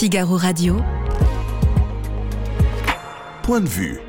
[0.00, 0.82] Figaro Radio.
[3.42, 4.00] Point de vue.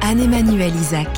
[0.00, 1.10] Anne-Emmanuel Isaac.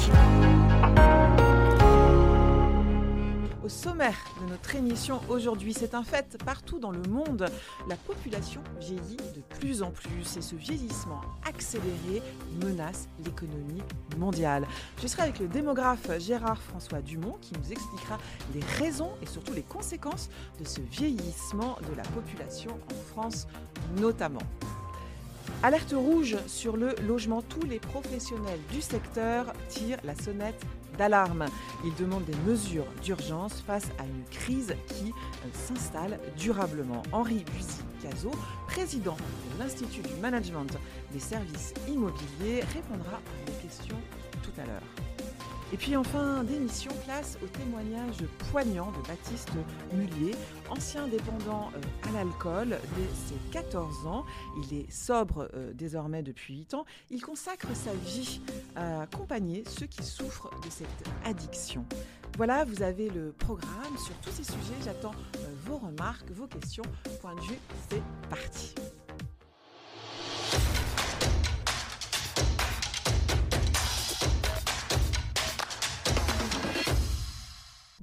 [3.67, 7.47] Au sommaire de notre émission aujourd'hui, c'est un fait partout dans le monde.
[7.89, 12.23] La population vieillit de plus en plus et ce vieillissement accéléré
[12.63, 13.83] menace l'économie
[14.19, 14.69] mondiale.
[15.03, 18.19] Je serai avec le démographe Gérard François Dumont qui nous expliquera
[18.55, 20.29] les raisons et surtout les conséquences
[20.61, 23.49] de ce vieillissement de la population en France
[23.97, 24.43] notamment.
[25.65, 27.43] Alerte rouge sur le logement.
[27.43, 30.63] Tous les professionnels du secteur tirent la sonnette
[30.97, 31.47] d'alarme.
[31.85, 37.03] Ils demandent des mesures d'urgence face à une crise qui euh, s'installe durablement.
[37.13, 38.33] Henri Bussy-Cazot,
[38.67, 40.79] président de l'Institut du Management
[41.13, 43.99] des services immobiliers, répondra à mes questions
[44.43, 45.06] tout à l'heure.
[45.73, 48.19] Et puis enfin, d'émission place au témoignage
[48.51, 49.51] poignant de Baptiste
[49.93, 50.35] Mullier,
[50.71, 54.25] ancien dépendant euh, à l'alcool dès ses 14 ans.
[54.63, 56.85] Il est sobre euh, désormais depuis 8 ans.
[57.11, 58.41] Il consacre sa vie
[58.77, 60.89] à accompagner ceux qui souffrent de cette
[61.25, 61.85] addiction.
[62.37, 64.77] Voilà, vous avez le programme sur tous ces sujets.
[64.85, 66.85] J'attends euh, vos remarques, vos questions.
[67.21, 67.59] Point de vue,
[67.91, 68.75] c'est parti.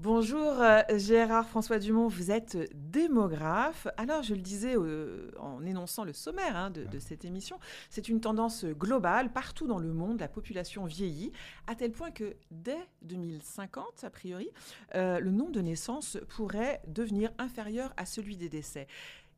[0.04, 3.88] Bonjour euh, Gérard François Dumont, vous êtes démographe.
[3.96, 7.58] Alors je le disais euh, en énonçant le sommaire hein, de, de, cette émission,
[7.90, 11.32] c'est une tendance globale, partout dans le monde, la population vieillit,
[11.68, 14.50] à tel point que dès 2050, a priori,
[14.96, 18.88] euh, le nombre de naissances pourrait devenir inférieur à celui des décès.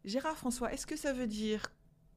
[0.04, 1.68] Gérard François, est-ce que ça veut dire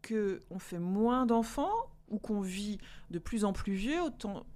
[0.08, 2.78] qu'on fait moins d'enfants ou qu'on vit
[3.10, 4.46] de plus en plus vieux autant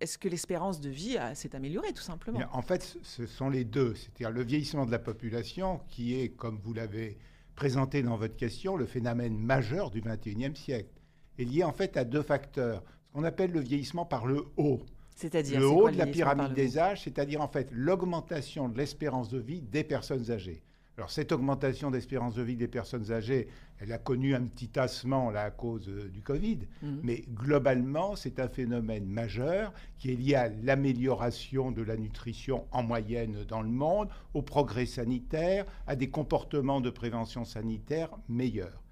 [0.00, 3.94] est-ce que l'espérance de vie s'est améliorée tout simplement En fait, ce sont les deux.
[3.94, 7.18] C'est-à-dire le vieillissement de la population qui est, comme vous l'avez
[7.54, 10.90] présenté dans votre question, le phénomène majeur du XXIe siècle.
[11.38, 12.82] est lié en fait à deux facteurs.
[13.06, 14.80] Ce qu'on appelle le vieillissement par le haut.
[15.16, 19.38] C'est-à-dire le haut de la pyramide des âges, c'est-à-dire en fait l'augmentation de l'espérance de
[19.38, 20.62] vie des personnes âgées.
[20.98, 23.48] Alors cette augmentation d'espérance de vie des personnes âgées,
[23.78, 26.88] elle a connu un petit tassement là à cause euh, du Covid, mmh.
[27.02, 32.82] mais globalement c'est un phénomène majeur qui est lié à l'amélioration de la nutrition en
[32.82, 38.82] moyenne dans le monde, au progrès sanitaire, à des comportements de prévention sanitaire meilleurs.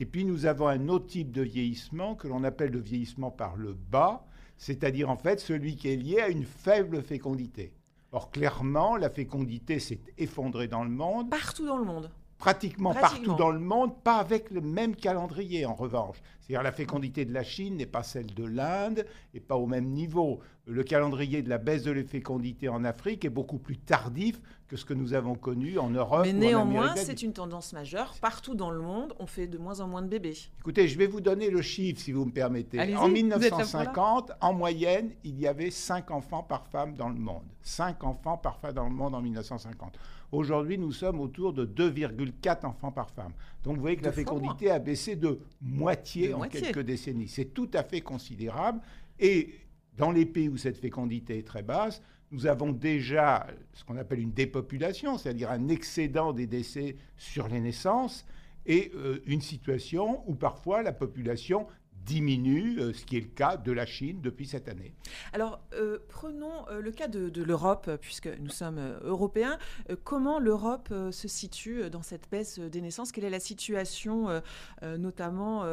[0.00, 3.56] Et puis nous avons un autre type de vieillissement que l'on appelle le vieillissement par
[3.56, 4.26] le bas,
[4.56, 7.72] c'est-à-dire en fait celui qui est lié à une faible fécondité.
[8.12, 11.30] Or, clairement, la fécondité s'est effondrée dans le monde.
[11.30, 12.10] Partout dans le monde.
[12.42, 16.16] Pratiquement, Pratiquement, partout dans le monde, pas avec le même calendrier en revanche.
[16.52, 19.86] C'est-à-dire la fécondité de la Chine n'est pas celle de l'Inde et pas au même
[19.86, 20.40] niveau.
[20.66, 24.76] Le calendrier de la baisse de la fécondité en Afrique est beaucoup plus tardif que
[24.76, 26.24] ce que nous avons connu en Europe.
[26.24, 28.14] Mais néanmoins, c'est une tendance majeure.
[28.20, 30.36] Partout dans le monde, on fait de moins en moins de bébés.
[30.60, 32.94] Écoutez, je vais vous donner le chiffre si vous me permettez.
[32.96, 37.44] En 1950, en moyenne, il y avait 5 enfants par femme dans le monde.
[37.62, 39.98] 5 enfants par femme dans le monde en 1950.
[40.32, 43.32] Aujourd'hui, nous sommes autour de 2,4 enfants par femme.
[43.64, 46.60] Donc vous voyez que la fécondité a baissé de moitié de en moitié.
[46.60, 47.28] quelques décennies.
[47.28, 48.80] C'est tout à fait considérable.
[49.18, 49.54] Et
[49.96, 54.20] dans les pays où cette fécondité est très basse, nous avons déjà ce qu'on appelle
[54.20, 58.24] une dépopulation, c'est-à-dire un excédent des décès sur les naissances,
[58.64, 61.66] et euh, une situation où parfois la population
[62.04, 64.94] diminue, euh, ce qui est le cas de la Chine depuis cette année.
[65.32, 69.58] Alors, euh, prenons euh, le cas de, de l'Europe, puisque nous sommes européens.
[70.04, 73.12] Comment l'Europe se situe dans cette baisse des naissances?
[73.12, 74.42] Quelle est la situation,
[74.82, 75.64] notamment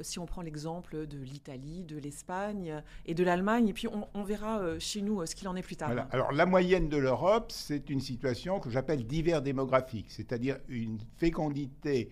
[0.00, 4.24] si on prend l'exemple de l'Italie, de l'Espagne et de l'Allemagne Et puis, on, on
[4.24, 5.88] verra chez nous ce qu'il en est plus tard.
[5.88, 6.08] Voilà.
[6.12, 12.10] Alors, la moyenne de l'Europe, c'est une situation que j'appelle divers démographique, c'est-à-dire une fécondité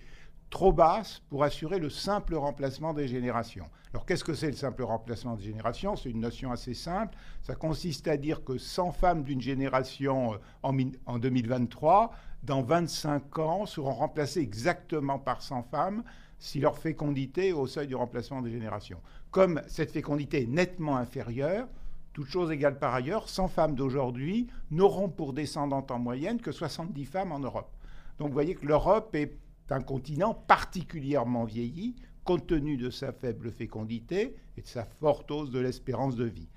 [0.51, 3.67] trop basse pour assurer le simple remplacement des générations.
[3.93, 5.97] Alors qu'est-ce que c'est le simple remplacement des générations?
[5.97, 7.17] C'est une notion assez simple.
[7.43, 12.13] Ça consiste à dire que 100 femmes d'une génération euh, en, en 2023,
[12.43, 16.03] dans 25 ans, seront remplacées exactement par 100 femmes
[16.39, 19.01] si leur fécondité est au seuil du remplacement des générations.
[19.31, 21.67] Comme cette fécondité est nettement inférieure,
[22.13, 27.05] toutes choses égales par ailleurs, 100 femmes d'aujourd'hui n'auront pour descendantes en moyenne que 70
[27.05, 27.71] femmes en Europe.
[28.19, 29.37] Donc vous voyez que l'Europe est
[29.71, 35.51] un continent particulièrement vieilli, compte tenu de sa faible fécondité et de sa forte hausse
[35.51, 36.49] de l'espérance de vie.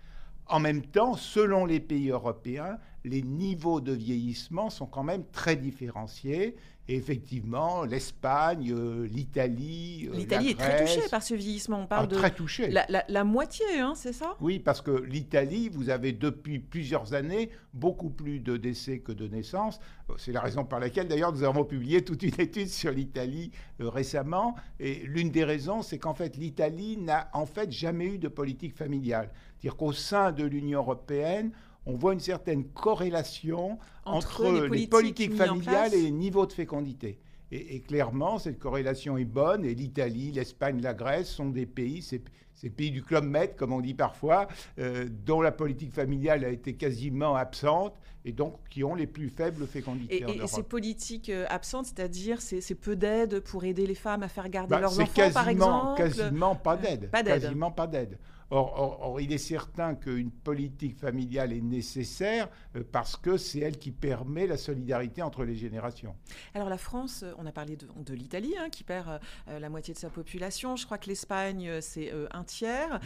[0.48, 5.56] En même temps, selon les pays européens, les niveaux de vieillissement sont quand même très
[5.56, 6.56] différenciés.
[6.90, 10.10] Et effectivement, l'Espagne, euh, l'Italie.
[10.12, 11.82] Euh, L'Italie est très touchée par ce vieillissement.
[11.82, 12.68] On parle ah, de très touchée.
[12.68, 14.36] La, moitié, hein, c'est ça?
[14.42, 19.28] Oui, parce que l'Italie, vous avez depuis plusieurs années beaucoup plus de décès que de
[19.28, 19.80] naissances.
[20.18, 23.52] C'est la raison par laquelle, d'ailleurs, nous avons publié toute une étude sur l'Italie
[23.82, 24.56] euh, récemment.
[24.80, 28.76] Et l'une des raisons, c'est qu'en fait, l'Italie n'a en fait jamais eu de politique
[28.76, 29.30] familiale.
[29.60, 31.52] C'est-à-dire qu'au sein de l'Union européenne,
[31.90, 37.20] on voit une certaine corrélation entre, les, politiques, familiales et les niveaux de fécondité.
[37.52, 39.66] Et, clairement, cette corrélation est bonne.
[39.66, 42.22] Et l'Italie, l'Espagne, la Grèce sont des pays, ces,
[42.70, 44.48] pays du club Med, comme on dit parfois,
[44.78, 49.30] euh, dont la politique familiale a été quasiment absente et donc qui ont les plus
[49.30, 50.24] faibles fécondités.
[50.28, 54.22] Et, et, et ces politiques euh, absentes, c'est-à-dire c'est peu d'aide pour aider les femmes
[54.22, 55.98] à faire garder bah, leurs enfants, par exemple?
[55.98, 57.10] Quasiment pas d'aide.
[57.12, 58.20] Quasiment pas d'aide.
[58.52, 63.92] Or, il est certain qu'une politique familiale est nécessaire euh, parce que c'est elle qui
[63.92, 66.16] permet la solidarité entre les générations.
[66.56, 70.00] Alors la France, on a parlé de, l'Italie hein, qui perd euh, la moitié de
[70.00, 70.76] sa population.
[70.76, 73.00] Je crois que l'Espagne, c'est un tiers.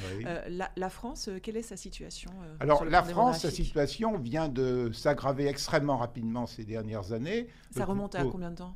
[0.48, 5.98] La, France, quelle est sa situation Alors la France, sa situation vient de s'aggraver extrêmement
[5.98, 7.48] rapidement ces dernières années.
[7.72, 8.75] Ça remonte à combien de temps?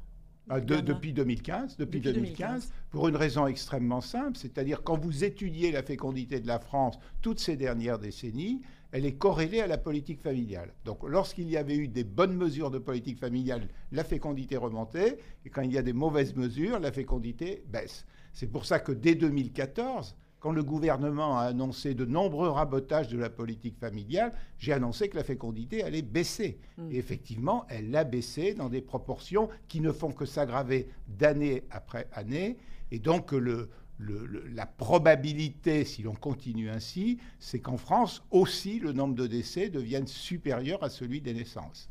[0.49, 5.83] Ah, depuis 2015, depuis, 2015, pour une raison extrêmement simple, c'est-à-dire quand vous étudiez la
[5.83, 8.61] fécondité de la France toutes ces dernières décennies,
[8.93, 10.73] elle est corrélée à la politique familiale.
[10.85, 15.49] Donc lorsqu'il y avait eu des bonnes mesures de politique familiale, la fécondité remontait, et
[15.49, 18.05] quand il y a des mauvaises mesures, la fécondité baisse.
[18.31, 23.17] C'est pour ça que dès 2014, quand le gouvernement a annoncé de nombreux rabotages de
[23.17, 26.59] la politique familiale, j'ai annoncé que la fécondité allait baisser.
[26.77, 26.91] Mm.
[26.91, 32.07] Et effectivement, elle a baissé dans des proportions qui ne font que s'aggraver d'année après
[32.13, 32.57] année.
[32.91, 33.33] Et donc,
[33.99, 40.07] la probabilité, si l'on continue ainsi, c'est qu'en France aussi, le nombre de décès devienne
[40.07, 41.89] supérieur à celui des naissances.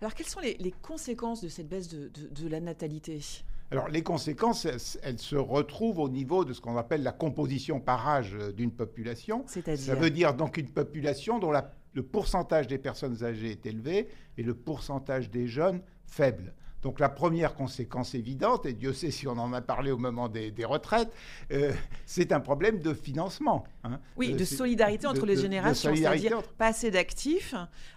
[0.00, 3.20] Alors, quelles sont les, conséquences de cette baisse de la natalité?
[3.70, 4.66] Alors les conséquences,
[5.02, 9.44] elles, se retrouvent au niveau de ce qu'on appelle la composition par âge d'une population.
[9.46, 11.52] Ça veut dire donc une population dont
[11.92, 16.54] le pourcentage des personnes âgées est élevé et le pourcentage des jeunes faible.
[16.82, 20.28] Donc la première conséquence évidente, et Dieu sait si on en a parlé au moment
[20.28, 21.12] des, retraites,
[21.52, 21.72] euh,
[22.06, 23.64] c'est un problème de financement.
[23.84, 23.98] Hein.
[24.16, 27.54] Oui, de euh, solidarité entre les générations, c'est-à-dire pas assez d'actifs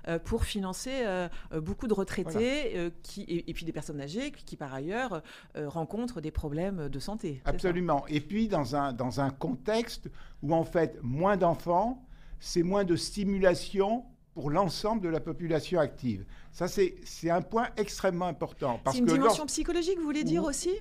[0.07, 1.06] euh, pour financer
[1.54, 5.22] beaucoup de retraités qui, et, puis des personnes âgées qui, par ailleurs,
[5.56, 7.42] rencontrent des problèmes de santé.
[7.45, 8.06] Absolument.
[8.07, 10.10] Et puis dans un, dans un contexte
[10.42, 12.04] où en fait moins d'enfants,
[12.39, 16.25] c'est moins de stimulation pour l'ensemble de la population active.
[16.51, 18.80] Ça, c'est un point extrêmement important.
[18.92, 20.72] C'est une dimension psychologique, vous voulez dire aussi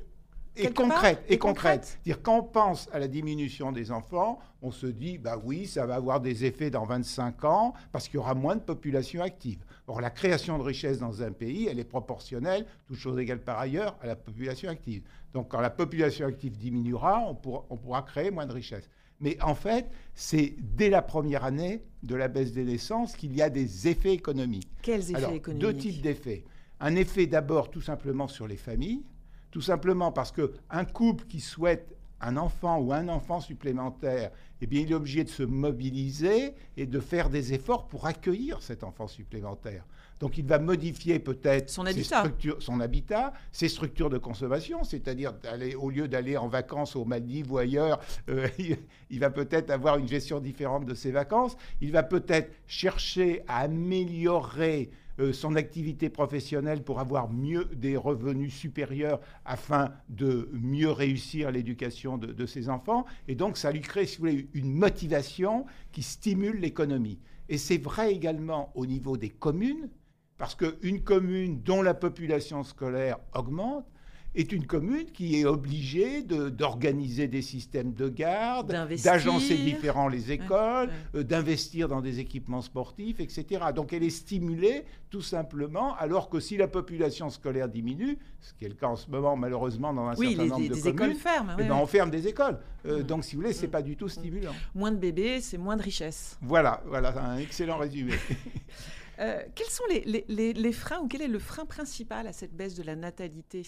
[0.57, 1.99] et concrète, et, concrète.
[2.05, 5.87] Dire quand on pense à la diminution des enfants, on se dit bah oui, ça
[5.87, 9.65] va avoir des effets dans 25 ans parce qu'il y aura moins de population active.
[9.87, 13.59] Or la création de richesse dans un pays, elle est proportionnelle, toute chose égale par
[13.59, 15.03] ailleurs, à la population active.
[15.33, 18.89] Donc quand la population active diminuera, on pourra, on pourra créer moins de richesse.
[19.21, 23.43] Mais en fait, c'est dès la première année de la baisse des naissances qu'il y
[23.43, 24.69] a des effets économiques.
[24.83, 26.45] Quels effets économiques Deux types d'effets.
[26.81, 29.03] Un effet d'abord tout simplement sur les familles,
[29.51, 34.31] tout simplement parce qu'un couple qui souhaite un enfant ou un enfant supplémentaire,
[34.61, 38.63] eh bien, il est obligé de se mobiliser et de faire des efforts pour accueillir
[38.63, 39.85] cet enfant supplémentaire.
[40.21, 42.25] Donc il va modifier peut-être son habitat.
[42.59, 45.33] son habitat, ses structures de consommation, c'est-à-dire
[45.79, 48.47] au lieu d'aller en vacances aux Maldives ou ailleurs, euh,
[49.11, 51.57] il va peut-être avoir une gestion différente de ses vacances.
[51.81, 54.91] Il va peut-être chercher à améliorer
[55.33, 62.29] son activité professionnelle pour avoir mieux des revenus supérieurs afin de mieux réussir l'éducation de,
[62.33, 63.05] de, ses enfants.
[63.29, 67.19] Et donc, ça lui crée, si vous voulez, une motivation qui stimule l'économie.
[67.49, 69.91] Et c'est vrai également au niveau des communes,
[70.39, 73.87] parce qu'une commune dont la population scolaire augmente
[74.35, 80.91] est une commune qui est obligée d'organiser des systèmes de garde, d'agencer différents les écoles,
[81.15, 83.65] euh, d'investir dans des équipements sportifs, etc.
[83.75, 88.65] Donc elle est stimulée tout simplement, alors que si la population scolaire diminue, ce qui
[88.65, 91.15] est le cas en ce moment malheureusement dans un certain nombre de des communes, écoles
[91.15, 92.59] ferment, eh ben, on ferme des écoles.
[92.87, 94.53] Euh, donc si vous voulez, c'est pas du tout stimulant.
[94.75, 96.39] Moins de bébés, c'est moins de richesse.
[96.41, 98.15] Voilà, voilà, un excellent résumé.
[99.21, 102.83] Euh, quels sont les, freins ou quel est le frein principal à cette baisse de
[102.83, 103.67] la natalité?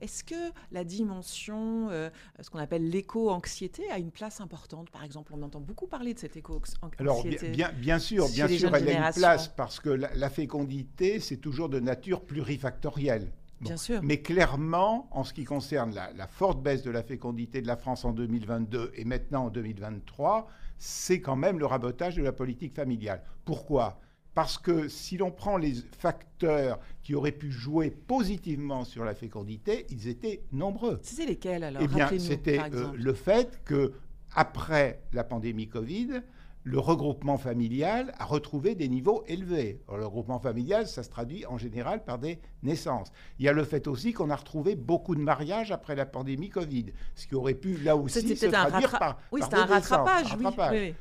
[0.00, 2.08] Est-ce que la dimension, euh,
[2.40, 4.90] ce qu'on appelle l'éco-anxiété, a une place importante?
[4.90, 6.86] Par exemple, on entend beaucoup parler de cette éco-anxiété.
[6.98, 11.36] Alors bien, bien, sûr, bien sûr, elle a une place parce que la, fécondité, c'est
[11.36, 13.30] toujours de nature plurifactorielle.
[13.60, 14.00] Bien sûr.
[14.02, 17.76] Mais clairement, en ce qui concerne la, la, forte baisse de la fécondité de la
[17.76, 22.74] France en 2022 et maintenant en 2023, c'est quand même le rabotage de la politique
[22.74, 23.22] familiale.
[23.44, 24.00] Pourquoi?
[24.34, 29.86] Parce que si l'on prend les facteurs qui auraient pu jouer positivement sur la fécondité,
[29.90, 30.98] ils étaient nombreux.
[31.02, 31.82] C'était lesquels alors?
[31.82, 33.92] Eh bien, c'était euh, le fait que
[34.34, 36.22] après la pandémie Covid,
[36.64, 39.82] le regroupement familial a retrouvé des niveaux élevés.
[39.86, 43.12] Alors, le regroupement familial, ça se traduit en général par des naissances.
[43.38, 46.48] Il y a le fait aussi qu'on a retrouvé beaucoup de mariages après la pandémie
[46.48, 49.66] Covid, ce qui aurait pu là aussi se traduire rattra- par, oui, par c'était un
[49.66, 50.44] rattrapage, oui.
[50.44, 50.72] rattrapage.
[50.72, 50.94] oui, oui.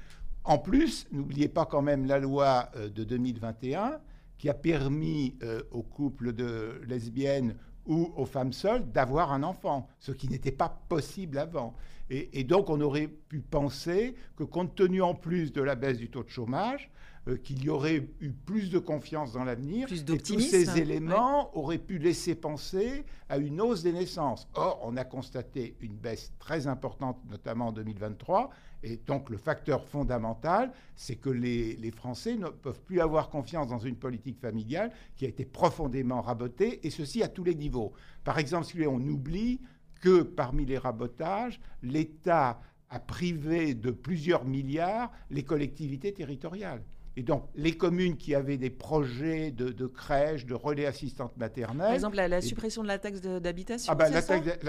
[0.46, 4.00] En plus, n'oubliez pas quand même la loi euh, de 2021
[4.38, 9.88] qui a permis euh, aux couples de lesbiennes ou aux femmes seules d'avoir un enfant,
[10.00, 11.74] ce qui n'était pas possible avant.
[12.10, 15.98] Et, et donc on aurait pu penser que compte tenu en plus de la baisse
[15.98, 16.92] du taux de chômage,
[17.28, 19.88] euh, qu'il y aurait eu plus de confiance dans l'avenir.
[19.88, 24.48] Plus et tous ces éléments auraient pu laisser penser à une hausse des naissances.
[24.56, 28.50] Or, on a constaté une baisse très importante, notamment en 2023.
[28.84, 33.68] Et donc, le facteur fondamental, c'est que les, les Français ne peuvent plus avoir confiance
[33.68, 37.94] dans une politique familiale qui a été profondément rabotée, et ceci à tous les niveaux.
[38.26, 39.62] Par exemple, si on oublie
[40.02, 46.84] que parmi les rabotages, l'État a privé de plusieurs milliards les collectivités territoriales.
[47.16, 51.78] Et donc, les communes qui avaient des projets de, de crèches, de relais assistantes maternelles.
[51.86, 53.94] Par exemple, la, la et- suppression de la taxe d'habitation.
[53.96, 54.22] ah c'est la,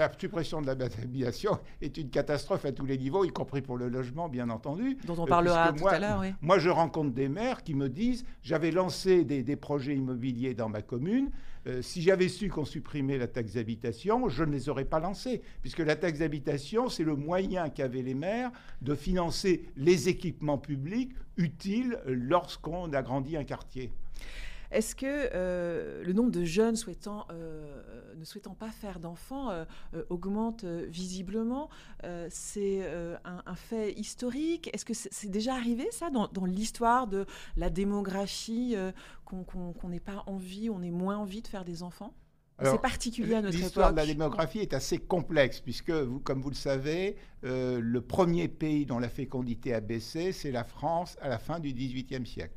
[0.09, 3.77] taxe- suppression de la habitation est une catastrophe à tous les niveaux, y compris pour
[3.77, 4.97] le logement, bien entendu.
[5.05, 6.33] dont on Euh, parlera tout moi- à l'heure, oui.
[6.41, 10.69] Moi, je rencontre des maires qui me disent j'avais lancé des, des projets immobiliers dans
[10.69, 11.31] ma commune.
[11.67, 15.41] Euh, si j'avais su qu'on supprimait la taxe d'habitation, je ne les aurais pas lancés,
[15.61, 21.13] puisque la taxe d'habitation, c'est le moyen qu'avaient les maires de financer les équipements publics
[21.37, 23.91] utiles lorsqu'on agrandit un quartier.
[24.75, 29.63] Est-ce que euh, le nombre de jeunes souhaitant, euh, ne souhaitant pas faire d'enfants euh,
[29.93, 31.69] euh, augmente euh, visiblement
[32.03, 34.69] Euh, C'est euh, un, un fait historique?
[34.73, 38.91] Est-ce que c'est déjà arrivé ça dans, dans l'histoire de la démographie euh,
[39.23, 42.13] qu'on n'ait pas envie, on ait moins envie de faire des enfants?
[42.63, 44.15] C'est particulier à notre L'histoire de la époque.
[44.17, 48.99] démographie est assez complexe, puisque, vous, comme vous le savez, euh, le premier pays dont
[48.99, 52.55] la fécondité a baissé, c'est la France à la fin du XVIIIe siècle.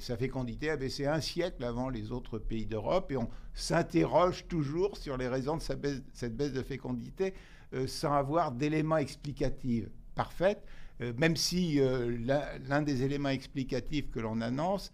[0.00, 4.96] Sa fécondité a baissé un siècle avant les autres pays d'Europe, et on s'interroge toujours
[4.96, 7.34] sur les raisons de cette baisse de fécondité
[7.74, 10.62] euh, sans avoir d'éléments explicatifs parfaits.
[11.00, 12.16] Euh, même si euh,
[12.68, 14.92] l'un des éléments explicatifs que l'on annonce,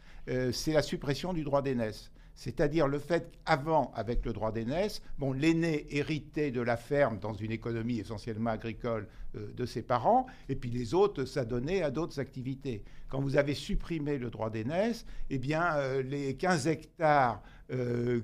[0.53, 2.11] c'est la suppression du droit d'aînesse.
[2.35, 7.33] C'est-à-dire le fait qu'avant, avec le droit d'aînesse, bon, l'aîné héritait de la ferme dans
[7.33, 12.19] une économie essentiellement agricole euh, de ses parents, et puis les autres s'adonnaient à d'autres
[12.19, 12.83] activités.
[13.09, 18.21] Quand vous avez supprimé le droit d'aînesse, eh bien, euh, les 15 hectares euh,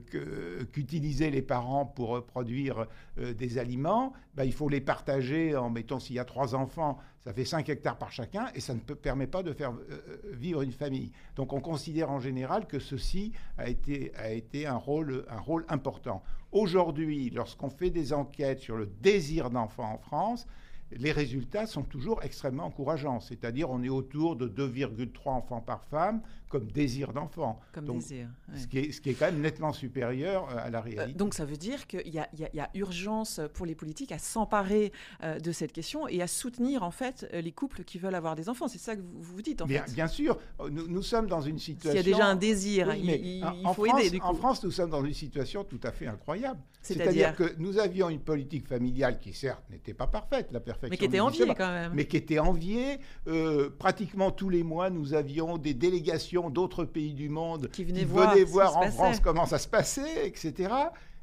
[0.72, 2.86] qu'utilisaient les parents pour produire
[3.16, 7.34] des aliments, ben, il faut les partager en mettons s'il y a trois enfants, ça
[7.34, 10.62] fait 5 hectares par chacun et ça ne permet pas de faire euh, euh, vivre
[10.62, 11.12] une famille.
[11.36, 15.66] Donc on considère en général que ceci a été, a été un, rôle, un rôle
[15.68, 16.22] important.
[16.52, 20.46] Aujourd'hui, lorsqu'on fait des enquêtes sur le désir d'enfant en France,
[20.92, 23.20] les résultats sont toujours extrêmement encourageants.
[23.20, 27.60] C'est-à-dire on est autour de 2,3 enfants par femme comme désir d'enfant.
[27.72, 28.26] Comme Donc, désir.
[28.52, 28.58] ouais.
[28.58, 31.16] Ce qui, est, ce qui est quand même nettement supérieur euh, à la Euh, réalité.
[31.18, 33.74] donc ça veut dire qu'il y, a- il y il y a urgence pour les
[33.76, 34.92] politiques à s'emparer
[35.22, 38.48] euh, de cette question et à soutenir en fait les couples qui veulent avoir des
[38.48, 38.66] enfants.
[38.66, 39.92] C'est ça que vous vous dites en bien, fait.
[39.92, 40.36] bien sûr,
[40.70, 41.94] nous, nous sommes dans une situation...
[41.96, 44.10] y a déjà un désir, Oui, il, mais il- en- il en faut France, aider
[44.10, 44.36] du En coup.
[44.38, 46.60] France, nous sommes dans une situation tout à fait incroyable.
[46.82, 50.88] C'est-à-dire que nous avions une politique familiale qui, certes, n'était pas parfaite, la perfection.
[50.90, 51.92] Mais qui était enviée quand même.
[51.94, 52.98] Mais qui était enviée.
[53.28, 58.04] Euh, pratiquement tous les mois, nous avions des délégations d'autres pays du monde Qui venaient
[58.04, 58.90] voir venaient en.
[58.90, 60.72] France comment ça se passait, etc.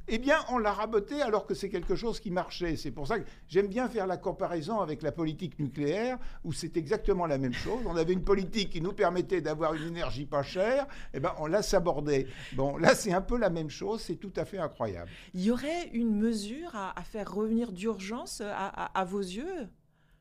[0.10, 2.78] Eh bien, on l'a raboté alors que c'est quelque chose qui marchait.
[2.78, 6.78] C'est pour ça que j'aime bien faire la comparaison avec la politique nucléaire, où c'est
[6.78, 7.80] exactement la même chose.
[7.86, 11.46] On avait une politique qui nous permettait d'avoir une énergie pas chère, eh ben, on
[11.48, 12.26] l'a sabordée.
[12.54, 15.10] Bon, là, c'est un peu la même chose, c'est tout à fait incroyable.
[15.34, 19.68] Il y aurait une mesure à, à faire revenir d'urgence à, à- à vos yeux?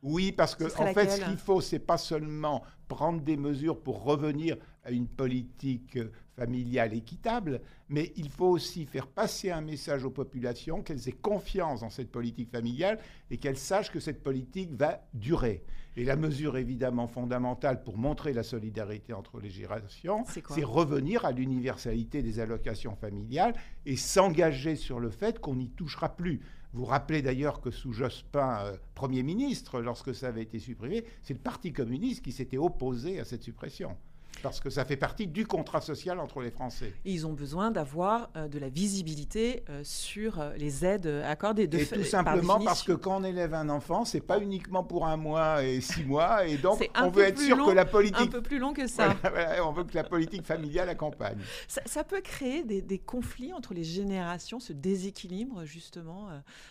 [0.03, 4.03] Oui, parce que en fait, ce qu'il faut, c'est pas seulement prendre des mesures pour
[4.03, 4.57] revenir
[4.91, 10.83] une politique euh, familiale équitable, mais il faut aussi faire passer un message aux populations
[10.83, 12.99] qu'elles aient confiance dans cette politique familiale
[13.31, 15.63] et qu'elles sachent que cette politique va durer.
[15.95, 21.31] Et la mesure évidemment fondamentale pour montrer la solidarité entre les générations, c'est revenir à
[21.31, 23.55] l'universalité des allocations familiales
[23.87, 26.41] et s'engager sur le fait qu'on n'y touchera plus.
[26.73, 31.33] Vous rappelez d'ailleurs que sous Jospin, euh, Premier ministre, lorsque ça avait été supprimé, c'est
[31.33, 33.97] le Parti communiste qui s'était opposé à cette suppression.
[34.41, 36.93] Parce que ça fait partie du contrat social entre les Français.
[37.05, 41.67] ils ont besoin d'avoir euh, de la visibilité euh, sur euh, les aides accordées.
[41.67, 45.05] De et tout simplement parce que quand on élève un enfant, c'est pas uniquement pour
[45.05, 48.27] un mois et six mois, et donc on veut être sûr que la politique un
[48.27, 49.15] peu plus long que ça.
[49.63, 51.37] on veut que la politique familiale accompagne.
[51.67, 56.29] Ça, peut créer des, conflits entre les générations, ce déséquilibre justement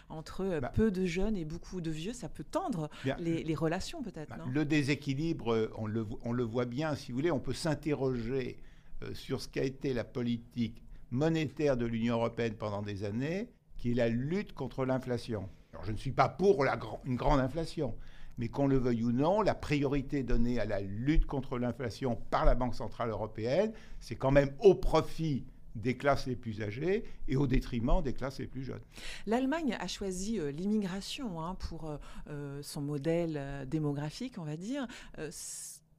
[0.08, 2.12] entre bah peu de jeunes et beaucoup de vieux.
[2.12, 4.28] Ça peut tendre les, relations peut-être.
[4.30, 8.58] Bah, le déséquilibre, on le, on le voit bien, si vous voulez, on peut s'interroger
[9.02, 13.92] euh, sur ce qu'a été la politique monétaire de l'Union européenne pendant des années, qui
[13.92, 15.48] est la lutte contre l'inflation.
[15.72, 16.64] Alors je ne suis pas pour
[17.04, 17.94] une grande inflation,
[18.38, 22.44] mais qu'on le veuille ou non, la priorité donnée à la lutte contre l'inflation par
[22.44, 25.44] la Banque centrale européenne, c'est quand même au profit
[25.74, 28.80] des classes les plus âgées et au détriment des classes les plus jeunes.
[29.26, 31.98] L'Allemagne a choisi euh, l'immigration hein, pour
[32.28, 34.86] euh, son modèle démographique, on va dire.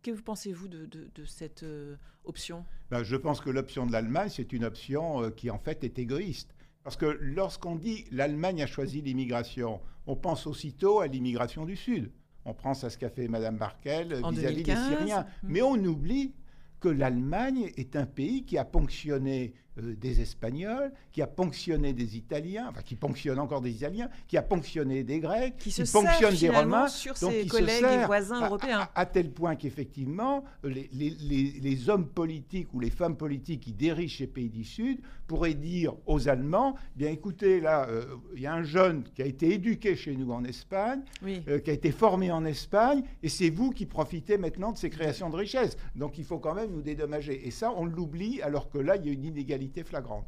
[0.04, 2.66] Que vous pensez-vous de, cette euh, option?
[2.90, 6.00] Ben, Je pense que l'option de l'Allemagne, c'est une option euh, qui en fait est
[6.00, 6.54] égoïste.
[6.84, 12.12] Parce que lorsqu'on dit l'Allemagne a choisi l'immigration, on pense aussitôt à l'immigration du Sud.
[12.46, 15.26] On pense à ce qu'a fait Mme Merkel vis-à-vis des Syriens.
[15.44, 15.48] Hmm.
[15.50, 16.34] Mais on oublie
[16.80, 22.18] que l'Allemagne est un pays qui a ponctionné euh, des Espagnols, qui a ponctionné des
[22.18, 26.36] Italiens, enfin qui ponctionne encore des Italiens, qui a ponctionné des Grecs, qui, se ponctionne
[26.36, 28.88] des Romains, sur ses collègues et voisins européens.
[28.96, 34.28] À, tel point qu'effectivement, les, les, hommes politiques ou les femmes politiques qui dirigent ces
[34.28, 38.06] pays du Sud pourraient dire aux Allemands, bien écoutez, là, euh,
[38.36, 41.70] il y a un jeune qui a été éduqué chez nous en Espagne, euh, qui
[41.70, 45.36] a été formé en Espagne, et c'est vous qui profitez maintenant de ces créations de
[45.36, 45.78] richesses.
[45.96, 47.48] Donc il faut quand même nous dédommager.
[47.48, 50.26] Et ça, on l'oublie, alors que là, il y a une inégalité flagrante.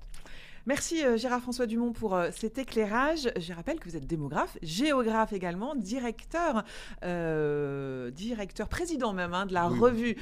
[0.65, 3.31] Merci euh, Gérard François Dumont pour euh, cet éclairage.
[3.39, 6.63] Je rappelle que vous êtes démographe, géographe également, directeur,
[7.03, 10.15] euh, directeur président même hein, de la revue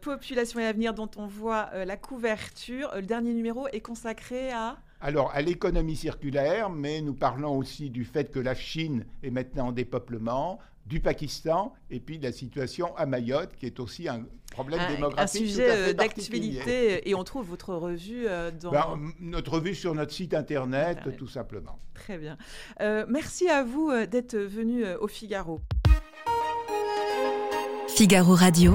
[0.00, 2.90] Population et Avenir dont on voit la couverture.
[2.96, 8.06] Le dernier numéro est consacré à alors, à l'économie circulaire, mais nous parlons aussi du
[8.06, 12.96] fait que la Chine est maintenant en dépeuplement, du Pakistan et puis de la situation
[12.96, 15.42] à Mayotte, qui est aussi un problème démographique.
[15.42, 18.70] Un sujet euh, d'actualité, et on trouve votre revue euh, dans.
[18.70, 21.78] Ben, notre revue sur notre site internet, tout simplement.
[21.94, 22.36] Très bien.
[22.80, 25.60] Euh, merci à vous d'être venu au Figaro.
[27.88, 28.74] Figaro Radio.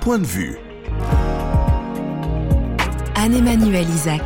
[0.00, 0.56] Point de vue.
[3.16, 4.22] Anne-Emmanuel Isaac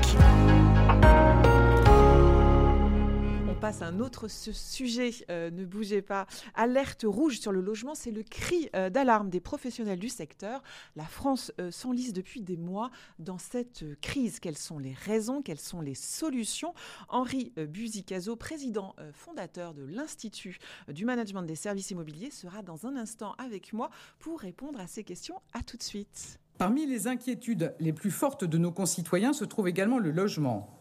[3.60, 5.10] passe à un autre sujet.
[5.30, 6.26] Euh, ne bougez pas.
[6.54, 10.62] Alerte rouge sur le logement, c'est le cri euh, d'alarme des professionnels du secteur.
[10.94, 14.38] La France euh, s'enlise depuis des mois dans cette crise.
[14.38, 15.42] Quelles sont les raisons?
[15.42, 16.72] Quelles sont les solutions?
[17.08, 23.34] Henri Buzicazo, président fondateur de l'Institut du management des services immobiliers, sera dans un instant
[23.38, 23.90] avec moi
[24.20, 25.40] pour répondre à ces questions.
[25.52, 26.38] À tout de suite.
[26.58, 30.77] Parmi les inquiétudes les plus fortes de nos concitoyens se trouve également le logement.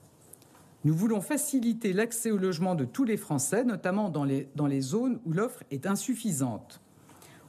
[0.87, 5.33] Nous voulons faciliter l'accès au logement de tous les Français, notamment dans les, zones où
[5.33, 6.79] l'offre est insuffisante.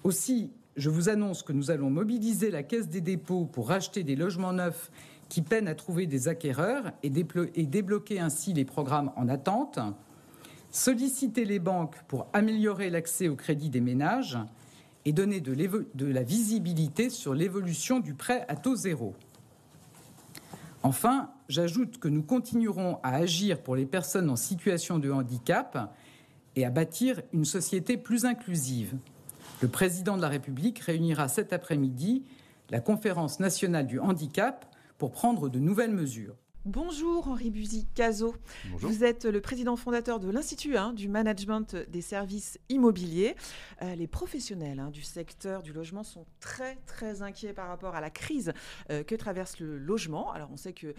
[0.02, 4.16] Aussi, je vous annonce que nous allons mobiliser la Caisse des dépôts pour racheter des
[4.16, 4.90] logements neufs
[5.28, 9.78] qui peinent à trouver des acquéreurs et, débloquer ainsi les programmes en attente,
[10.72, 14.36] solliciter les banques pour améliorer l'accès au crédit des ménages
[15.04, 19.14] et donner de la visibilité sur l'évolution du prêt à taux zéro.
[20.82, 25.92] Enfin, j'ajoute que nous continuerons à agir pour les personnes en situation de handicap
[26.56, 28.96] et à bâtir une société plus inclusive.
[29.60, 32.22] Le président de la République réunira cet après-midi
[32.70, 34.66] la conférence nationale du handicap
[34.98, 36.34] pour prendre de nouvelles mesures.
[36.70, 38.34] Bonjour Henri Buzy Cazo.
[38.76, 43.36] Vous êtes le président fondateur de l'Institut hein, du management des services immobiliers.
[43.80, 48.02] Euh, les professionnels hein, du secteur du logement sont très très inquiets par rapport à
[48.02, 48.52] la crise
[48.90, 50.30] euh, que traverse le logement.
[50.30, 50.94] Alors on sait que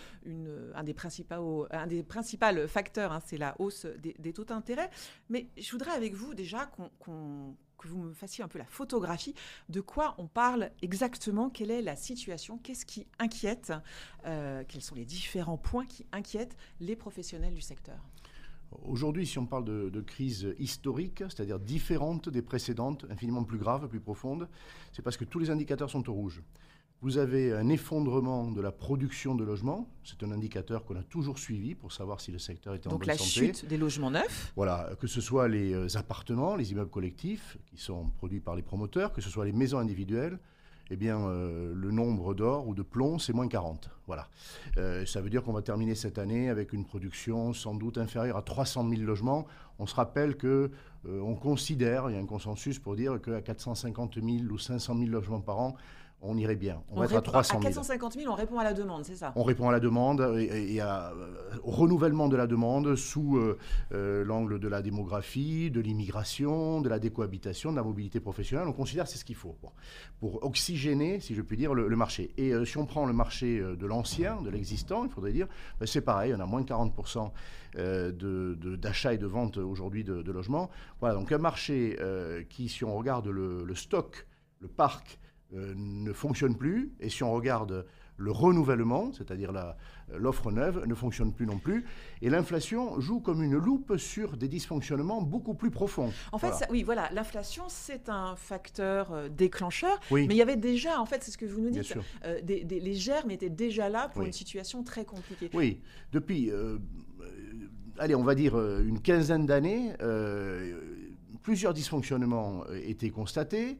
[0.73, 4.89] un, des principaux, un des principaux facteurs, hein, c'est la hausse des, taux d'intérêt.
[5.29, 9.33] Mais je voudrais avec vous déjà qu'on que vous me fassiez un peu la photographie
[9.69, 13.73] de quoi on parle exactement, quelle est la situation, qu'est-ce qui inquiète,
[14.25, 17.97] euh, quels sont les différents points qui inquiètent les professionnels du secteur?
[18.83, 23.87] Aujourd'hui, si on parle de, de crise historique, c'est-à-dire différente des précédentes, infiniment plus grave,
[23.87, 24.47] plus profonde,
[24.93, 26.43] c'est parce que tous les indicateurs sont au rouge.
[27.01, 29.89] Vous avez un effondrement de la production de logements.
[30.03, 32.99] C'est un indicateur qu'on a toujours suivi pour savoir si le secteur était en bonne
[32.99, 33.17] santé.
[33.17, 36.89] Donc la chute des logements neufs Voilà, que ce soit les euh, appartements, les immeubles
[36.89, 40.39] collectifs qui sont produits par les promoteurs, que ce soit les maisons individuelles.
[40.91, 43.89] eh bien, euh, le nombre d'or ou de plomb, c'est moins 40.
[44.07, 44.27] Voilà.
[44.77, 48.35] Euh, ça veut dire qu'on va terminer cette année avec une production sans doute inférieure
[48.35, 49.45] à 300 000 logements.
[49.77, 50.71] On se rappelle que
[51.07, 54.97] euh, on considère, il y a un consensus pour dire qu'à 450 000 ou 500
[54.97, 55.75] 000 logements par an,
[56.21, 56.81] on irait bien.
[56.89, 57.61] On, va être à 300 000.
[57.61, 59.31] À 450 000, on répond à la demande, c'est ça?
[59.35, 61.09] On répond à la demande et, euh,
[61.63, 63.57] au renouvellement de la demande sous euh,
[63.93, 68.67] euh, l'angle de la démographie, de l'immigration, de la décohabitation, de la mobilité professionnelle.
[68.67, 69.55] On considère que c'est ce qu'il faut
[70.19, 72.31] pour oxygéner, si je puis dire, le, marché.
[72.37, 75.47] Et si on prend le marché de l'ancien, de l'existant, il faudrait dire,
[75.79, 77.31] ben, c'est pareil, on a moins de 40%
[78.77, 80.69] d'achat de, et de vente aujourd'hui de, logements.
[80.99, 81.97] Voilà, donc un marché
[82.49, 84.27] qui, si on regarde le stock,
[84.59, 85.19] le parc,
[85.55, 86.91] euh, ne fonctionne plus.
[86.99, 89.51] Et si on regarde le renouvellement, c'est-à-dire
[90.13, 91.85] l'offre neuve, ne fonctionne plus non plus.
[92.21, 96.11] Et l'inflation joue comme une loupe sur des dysfonctionnements beaucoup plus profonds.
[96.31, 99.99] En fait, oui, voilà, l'inflation, c'est un facteur euh, déclencheur.
[100.11, 102.63] Mais il y avait déjà, en fait, c'est ce que vous nous dites, euh, des,
[102.63, 105.49] les germes étaient déjà là pour une situation très compliquée.
[105.55, 105.81] Oui,
[106.11, 106.51] depuis,
[107.97, 109.93] allez, on va dire une quinzaine d'années,
[111.41, 113.79] plusieurs dysfonctionnements étaient constatés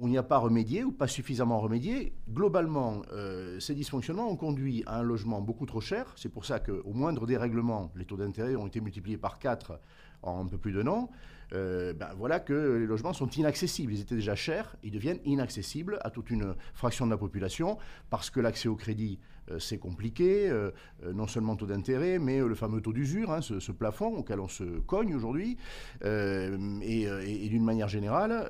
[0.00, 2.14] on n'y a pas remédié ou pas suffisamment remédié.
[2.28, 6.12] Globalement, euh, ces dysfonctionnements ont conduit à un logement beaucoup trop cher.
[6.16, 9.78] C'est pour ça qu'au moindre dérèglement, les taux d'intérêt ont été multipliés par 4
[10.22, 11.10] en un peu plus d'un an.
[11.52, 13.92] Euh, ben voilà que les logements sont inaccessibles.
[13.92, 17.78] Ils étaient déjà chers, ils deviennent inaccessibles à toute une fraction de la population
[18.10, 19.18] parce que l'accès au crédit
[19.50, 20.70] euh, c'est compliqué, euh,
[21.12, 24.64] non seulement taux d'intérêt, mais le fameux taux d'usure, hein, ce, plafond auquel on se
[24.80, 25.58] cogne aujourd'hui.
[26.02, 28.48] et, d'une manière générale,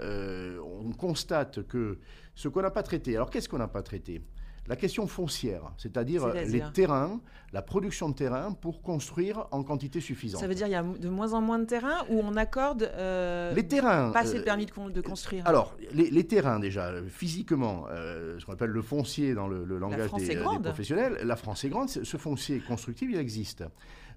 [0.62, 1.98] on constate que
[2.34, 4.22] ce qu'on n'a pas traité, alors qu'est-ce qu'on n'a pas traité?
[4.66, 7.20] La question foncière, c'est-à-dire les terrains,
[7.52, 10.40] la production de terrain pour construire en quantité suffisante.
[10.40, 12.90] Ça veut dire qu'il y a de moins en moins de terrains où on accorde
[12.94, 15.46] euh, les terrains, pas assez de euh, permis de, construire?
[15.46, 20.36] Alors, les, terrains déjà, physiquement, euh, ce qu'on appelle le foncier dans le, langage des,
[20.36, 23.64] professionnels, la France est grande, ce foncier constructible, il existe.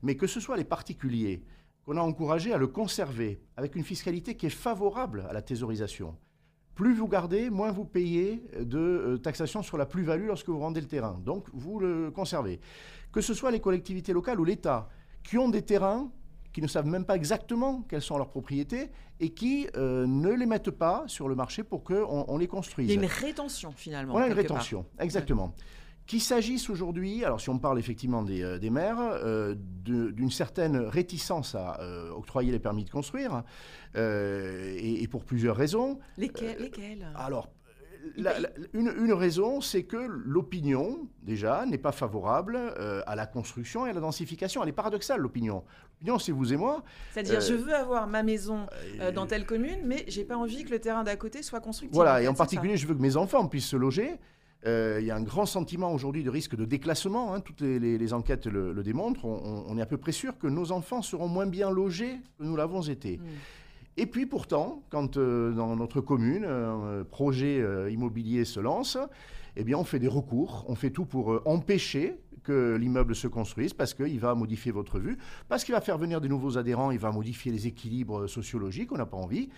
[0.02, 1.44] Mais que ce soit les particuliers
[1.86, 6.16] qu'on a encouragés à le conserver avec une fiscalité qui est favorable à la thésaurisation,
[6.78, 10.80] plus vous gardez, moins vous payez de euh, taxation sur la plus-value lorsque vous rendez
[10.80, 11.20] le terrain.
[11.26, 12.60] Donc, vous le conservez.
[13.12, 14.88] Que ce soit les collectivités locales ou l'État,
[15.24, 16.12] qui ont des terrains
[16.54, 20.46] qui ne savent même pas exactement quelles sont leurs propriétés et qui euh, ne les
[20.46, 22.88] mettent pas sur le marché pour qu'on on les construise.
[22.88, 24.14] Il y a une rétention finalement.
[24.14, 25.54] On a une rétention, exactement.
[26.08, 31.54] Qu'il s'agisse aujourd'hui, alors si on parle effectivement des, euh, maires, euh, d'une certaine réticence
[31.54, 33.44] à euh, octroyer les permis de construire,
[33.94, 36.00] et, pour plusieurs raisons.
[36.18, 37.50] lesquelles Alors,
[38.74, 42.58] une, raison, c'est que l'opinion, déjà, n'est pas favorable
[43.06, 44.64] à la construction et à la densification.
[44.64, 45.64] Elle est paradoxale, l'opinion.
[45.96, 46.84] L'opinion, c'est vous et moi.
[47.12, 48.68] C'est-à-dire, je veux avoir ma maison
[49.14, 51.96] dans telle commune, mais j'ai pas envie que le terrain d'à côté soit constructible.
[51.96, 54.18] Voilà, et en particulier, je veux que mes enfants puissent se loger.
[54.66, 57.34] Euh, il y a un grand sentiment aujourd'hui de risque de déclassement.
[57.34, 57.42] Hein.
[57.42, 59.26] toutes les, enquêtes le, démontrent.
[59.26, 62.56] On, est à peu près sûr que nos enfants seront moins bien logés que nous
[62.56, 63.18] l'avons été.
[63.18, 63.22] Mm.
[63.98, 68.98] Et puis pourtant, quand euh, dans notre commune un projet euh, immobilier se lance,
[69.56, 73.74] eh bien on fait des recours, on fait tout pour empêcher que l'immeuble se construise
[73.74, 75.18] parce qu'il va modifier votre vue,
[75.50, 78.98] parce qu'il va faire venir des nouveaux adhérents, il va modifier les équilibres sociologiques, on
[78.98, 79.50] n'a pas envie.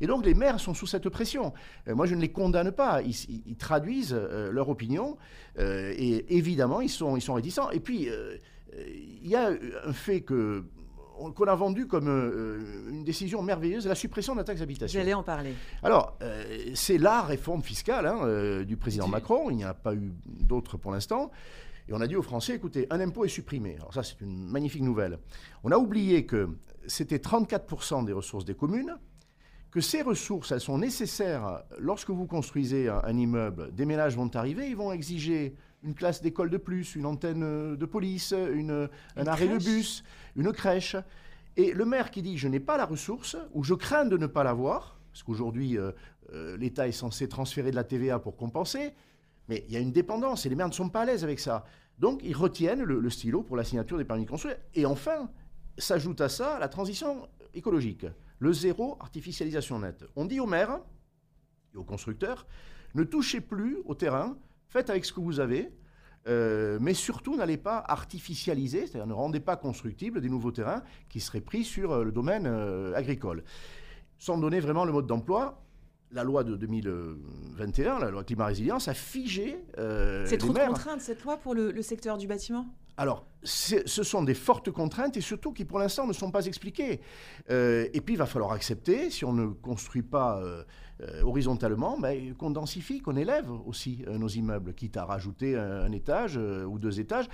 [0.00, 1.52] Et donc les maires sont sous cette pression.
[1.86, 5.16] Euh, moi, je ne les condamne pas, ils, traduisent euh, leur opinion
[5.60, 7.70] euh, et évidemment, ils sont, ils sont réticents.
[7.70, 8.08] Et puis,
[8.76, 9.50] il y a
[9.86, 10.64] un fait que
[11.36, 12.08] qu'on a vendu comme
[12.88, 14.98] une décision merveilleuse, la suppression de la taxe d'habitation.
[14.98, 15.52] J'allais en parler.
[15.84, 16.18] Alors,
[16.74, 20.78] c'est la réforme fiscale hein, du président Macron, il n'y en a pas eu d'autres
[20.78, 21.30] pour l'instant.
[21.88, 23.76] Et on a dit aux Français, écoutez, un impôt est supprimé.
[23.76, 25.18] Alors ça, c'est une magnifique nouvelle.
[25.64, 26.48] On a oublié que
[26.86, 28.96] c'était 34% des ressources des communes,
[29.70, 33.72] que ces ressources, elles sont nécessaires lorsque vous construisez un, immeuble.
[33.72, 37.86] Des ménages vont arriver, ils vont exiger une classe d'école de plus, une antenne de
[37.86, 40.04] police, une, un arrêt de bus,
[40.36, 40.96] une crèche.
[41.56, 44.26] Et le maire qui dit je n'ai pas la ressource ou je crains de ne
[44.26, 45.92] pas l'avoir, parce qu'aujourd'hui euh,
[46.32, 48.92] euh, l'État est censé transférer de la TVA pour compenser,
[49.52, 51.38] mais il y a une dépendance et les maires ne sont pas à l'aise avec
[51.38, 51.66] ça.
[51.98, 54.56] Donc ils retiennent le, stylo pour la signature des permis de construire.
[54.74, 55.28] Et enfin,
[55.76, 58.06] s'ajoute à ça la transition écologique,
[58.38, 60.06] le zéro artificialisation nette.
[60.16, 60.80] On dit aux maires
[61.74, 62.46] et aux constructeurs,
[62.94, 64.38] ne touchez plus au terrain,
[64.68, 65.70] faites avec ce que vous avez,
[66.28, 71.20] euh, mais surtout n'allez pas artificialiser, c'est-à-dire ne rendez pas constructibles des nouveaux terrains qui
[71.20, 73.44] seraient pris sur euh, le domaine euh, agricole.
[74.18, 75.62] Sans donner vraiment le mode d'emploi,
[76.12, 79.58] la loi de 2021, la loi climat résilience, a figé.
[79.78, 82.66] Euh, c'est trop de contrainte cette loi pour le, secteur du bâtiment?
[82.98, 87.00] Alors, ce sont des fortes contraintes et surtout qui, pour l'instant, ne sont pas expliquées.
[87.50, 90.62] Euh, et puis, il va falloir accepter, si on ne construit pas euh,
[91.22, 96.36] horizontalement, ben, qu'on densifie, qu'on élève aussi nos immeubles, quitte à rajouter un, un étage
[96.36, 97.28] ou deux étages.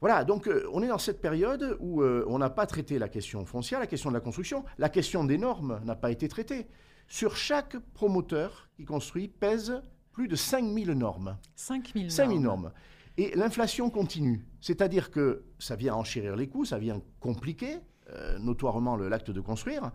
[0.00, 3.80] Voilà, donc on est dans cette période où on n'a pas traité la question foncière,
[3.80, 6.68] la question de la construction, la question des normes n'a pas été traitée
[7.08, 11.38] sur chaque promoteur qui construit pèse plus de 5000 normes.
[11.56, 12.42] 5000 normes.
[12.42, 12.72] normes.
[13.16, 14.46] Et l'inflation continue.
[14.60, 17.78] C'est-à-dire que ça vient enchérir les coûts, ça vient compliquer
[18.10, 19.90] euh, notoirement l'acte de construire.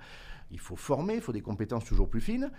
[0.51, 2.51] Il faut former, il faut des compétences toujours plus fines.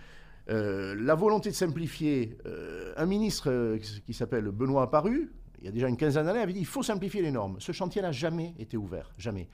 [0.48, 5.72] Euh, la volonté de simplifier, euh, un ministre qui s'appelle Benoît Apparu, il y a
[5.72, 7.56] déjà une quinzaine d'années, avait dit il faut simplifier les normes.
[7.60, 9.48] Ce chantier n'a jamais été ouvert, jamais.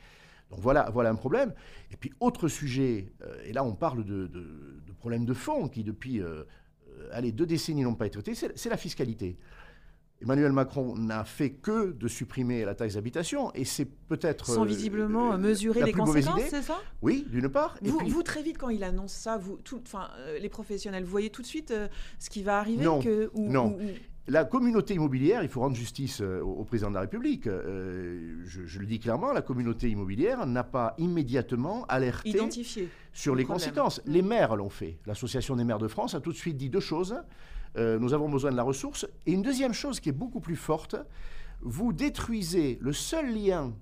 [0.50, 1.52] Donc voilà, voilà un problème.
[1.90, 4.30] Et puis autre sujet, euh, et là on parle de,
[4.98, 6.42] problèmes de fond qui depuis euh,
[6.98, 9.38] euh, allez, deux décennies n'ont pas été traités, c'est la fiscalité.
[10.22, 14.44] Emmanuel Macron n'a fait que de supprimer la taxe d'habitation et c'est peut-être...
[14.44, 16.78] Sans visiblement mesurer les conséquences, c'est ça?
[17.00, 17.78] Oui, d'une part.
[17.80, 19.82] Vous, vous, très vite, quand il annonce ça, vous, tout,
[20.38, 21.72] les professionnels, vous voyez tout de suite
[22.18, 23.78] ce qui va arriver Non, que, non
[24.30, 27.48] la communauté immobilière, il faut rendre justice euh, au, président de la République.
[27.48, 32.38] Euh, je, le dis clairement, la communauté immobilière n'a pas immédiatement alerté
[33.12, 34.00] sur les conséquences.
[34.06, 34.98] Les maires l'ont fait.
[35.04, 37.16] L'Association des maires de France a tout de suite dit deux choses.
[37.76, 39.04] Euh, nous avons besoin de la ressource.
[39.26, 40.94] Et une deuxième chose qui est beaucoup plus forte,
[41.60, 43.72] vous détruisez le seul lien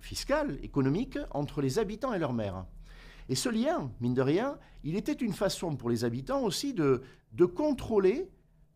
[0.00, 2.64] fiscal, économique, entre les habitants et leurs maires.
[3.28, 7.02] Et ce lien, mine de rien, il était une façon pour les habitants aussi de,
[7.34, 8.28] de contrôler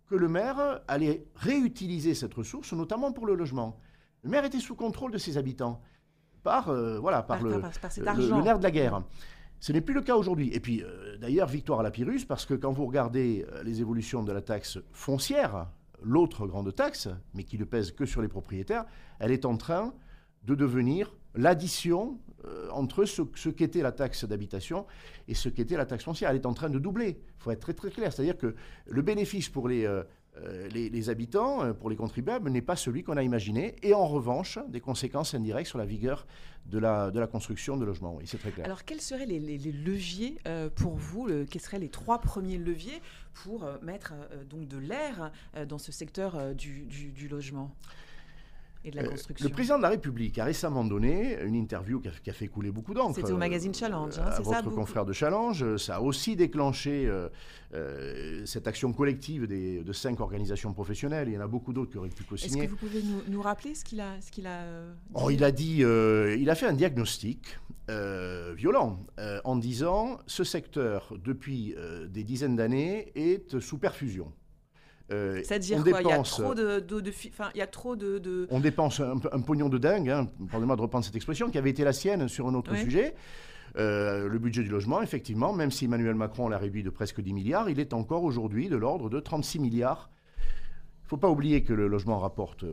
[0.09, 3.79] que le maire allait réutiliser cette ressource, notamment pour le logement.
[4.23, 5.81] Le maire était sous contrôle de ses habitants
[6.43, 7.61] par, euh, voilà, par, le,
[8.43, 9.03] nerf de la guerre.
[9.59, 10.51] Ce n'est plus le cas aujourd'hui.
[10.53, 13.81] Et puis, euh, d'ailleurs, victoire à la Pyrrhus, parce que quand vous regardez euh, les
[13.81, 15.69] évolutions de la taxe foncière,
[16.03, 18.85] l'autre grande taxe, mais qui ne pèse que sur les propriétaires,
[19.19, 19.93] elle est en train
[20.45, 24.87] de devenir l'addition euh, entre ce, qu'était la taxe d'habitation
[25.29, 26.31] et ce qu'était la taxe foncière.
[26.31, 27.19] Elle est en train de doubler.
[27.19, 28.13] Il faut être très très clair.
[28.13, 28.55] C'est-à-dire que
[28.87, 30.03] le bénéfice pour les, euh,
[30.37, 33.75] euh, les, habitants, pour les contribuables, n'est pas celui qu'on a imaginé.
[33.83, 36.27] Et en revanche, des conséquences indirectes sur la vigueur
[36.67, 38.19] de la, de la construction de logements.
[38.25, 38.67] C'est très clair.
[38.67, 40.39] Alors, quels seraient les, leviers
[40.75, 43.01] pour vous Quels seraient les trois premiers leviers
[43.35, 44.15] pour mettre
[44.49, 45.33] donc de l'air
[45.69, 47.75] dans ce secteur du, du logement?
[48.95, 52.71] Euh, le président de la République a récemment donné une interview qui a, fait couler
[52.71, 53.15] beaucoup d'encre.
[53.15, 55.77] C'était au magazine Challenge, hein, c'est ça Votre confrère de Challenge.
[55.77, 57.29] Ça a aussi déclenché euh,
[57.75, 61.29] euh, cette action collective des, de cinq organisations professionnelles.
[61.29, 62.65] Il y en a beaucoup d'autres qui auraient pu co-signer.
[62.65, 65.45] Est-ce que vous pouvez nous, rappeler ce qu'il a, ce qu'il a dit oh, Il
[65.45, 69.01] a dit, il a fait un diagnostic violent
[69.45, 71.75] en disant ce secteur depuis
[72.09, 74.33] des dizaines d'années est sous perfusion.
[75.13, 76.03] Euh, C'est-à-dire quoi?
[76.03, 76.85] Il y a trop de,
[77.55, 81.05] il y a trop de, On dépense un, pognon de dingue, hein, pardonnez-moi de reprendre
[81.05, 83.15] cette expression, qui avait été la sienne sur un autre sujet.
[83.79, 87.33] Euh, le budget du logement, effectivement, même si Emmanuel Macron l'a réduit de presque 10
[87.35, 90.11] milliards, il est encore aujourd'hui de l'ordre de 36 milliards.
[90.39, 92.65] Il ne faut pas oublier que le logement rapporte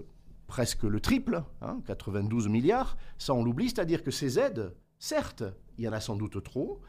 [0.47, 1.43] presque le triple,
[1.85, 2.97] 92 hein, milliards.
[3.17, 5.43] Ça, on l'oublie, c'est-à-dire que ces aides, certes,
[5.77, 6.81] il y en a sans doute trop,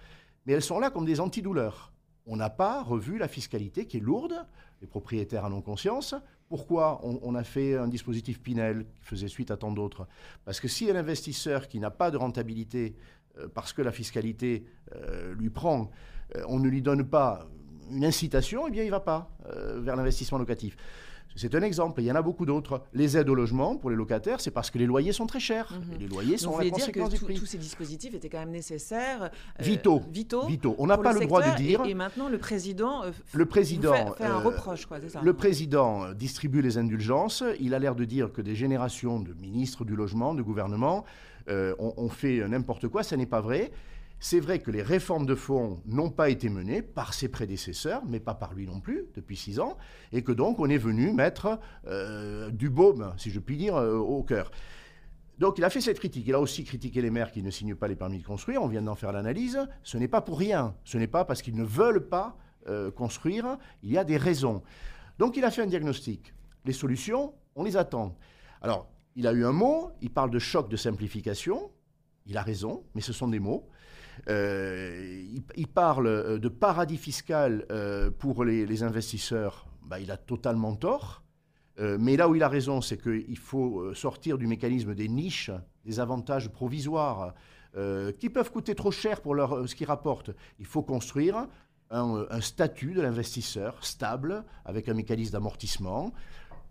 [0.46, 1.92] mais elles sont là comme des antidouleurs.
[2.26, 4.46] On n'a pas revu la fiscalité qui est lourde
[4.80, 6.14] les propriétaires en ont conscience.
[6.48, 10.06] Pourquoi on, a fait un dispositif Pinel qui faisait suite à tant d'autres?
[10.44, 12.94] Parce que si un investisseur qui n'a pas de rentabilité,
[13.38, 15.90] euh, parce que la fiscalité euh, lui prend,
[16.36, 17.48] euh, on ne lui donne pas
[17.90, 19.30] une incitation, eh bien il ne va pas
[19.76, 20.76] vers l'investissement locatif.
[21.36, 22.00] C'est un exemple.
[22.00, 22.82] Il y en a beaucoup d'autres.
[22.92, 25.72] Les aides au logement pour les locataires, c'est parce que les loyers sont très chers.
[25.72, 25.98] Mhm.
[26.00, 27.34] les loyers sont la conséquence du prix.
[27.34, 29.24] Tous ces dispositifs étaient quand même nécessaires.
[29.24, 30.02] Euh, Vito.
[30.10, 30.74] Vito.
[30.78, 31.84] On n'a pas le, droit de dire.
[31.84, 33.04] Et, maintenant, le président.
[33.04, 37.42] Euh, le président fait, un euh, reproche, quoi, ça, Le président distribue les indulgences.
[37.60, 41.04] Il a l'air de dire que des générations de ministres du logement, de gouvernement,
[41.48, 43.02] ont fait n'importe quoi.
[43.02, 43.70] Ça n'est pas vrai.
[44.26, 48.20] C'est vrai que les réformes de fonds n'ont pas été menées par ses prédécesseurs, mais
[48.20, 49.76] pas par lui non plus, depuis six ans,
[50.12, 53.98] et que donc on est venu mettre euh, du baume, si je puis dire, euh,
[53.98, 54.50] au cœur.
[55.36, 56.26] Donc il a fait cette critique.
[56.26, 58.62] Il a aussi critiqué les maires qui ne signent pas les permis de construire.
[58.62, 59.60] On vient d'en faire l'analyse.
[59.82, 60.74] Ce n'est pas pour rien.
[60.84, 63.58] Ce n'est pas parce qu'ils ne veulent pas euh, construire.
[63.82, 64.62] Il y a des raisons.
[65.18, 66.32] Donc il a fait un diagnostic.
[66.64, 68.16] Les solutions, on les attend.
[68.62, 69.90] Alors, il a eu un mot.
[70.00, 71.70] Il parle de choc de simplification.
[72.24, 73.68] Il a raison, mais ce sont des mots.
[74.28, 75.22] Euh,
[75.56, 79.66] il, parle euh, de paradis fiscal euh, pour les, investisseurs.
[79.82, 81.22] Bah, il a totalement tort.
[81.78, 85.50] mais là où il a raison, c'est qu'il faut sortir du mécanisme des niches,
[85.84, 87.34] des avantages provisoires
[88.20, 89.34] qui peuvent coûter trop cher pour
[89.66, 90.30] ce qu'ils rapportent.
[90.60, 91.48] Il faut construire
[91.90, 96.12] un, statut de l'investisseur stable, avec un mécanisme d'amortissement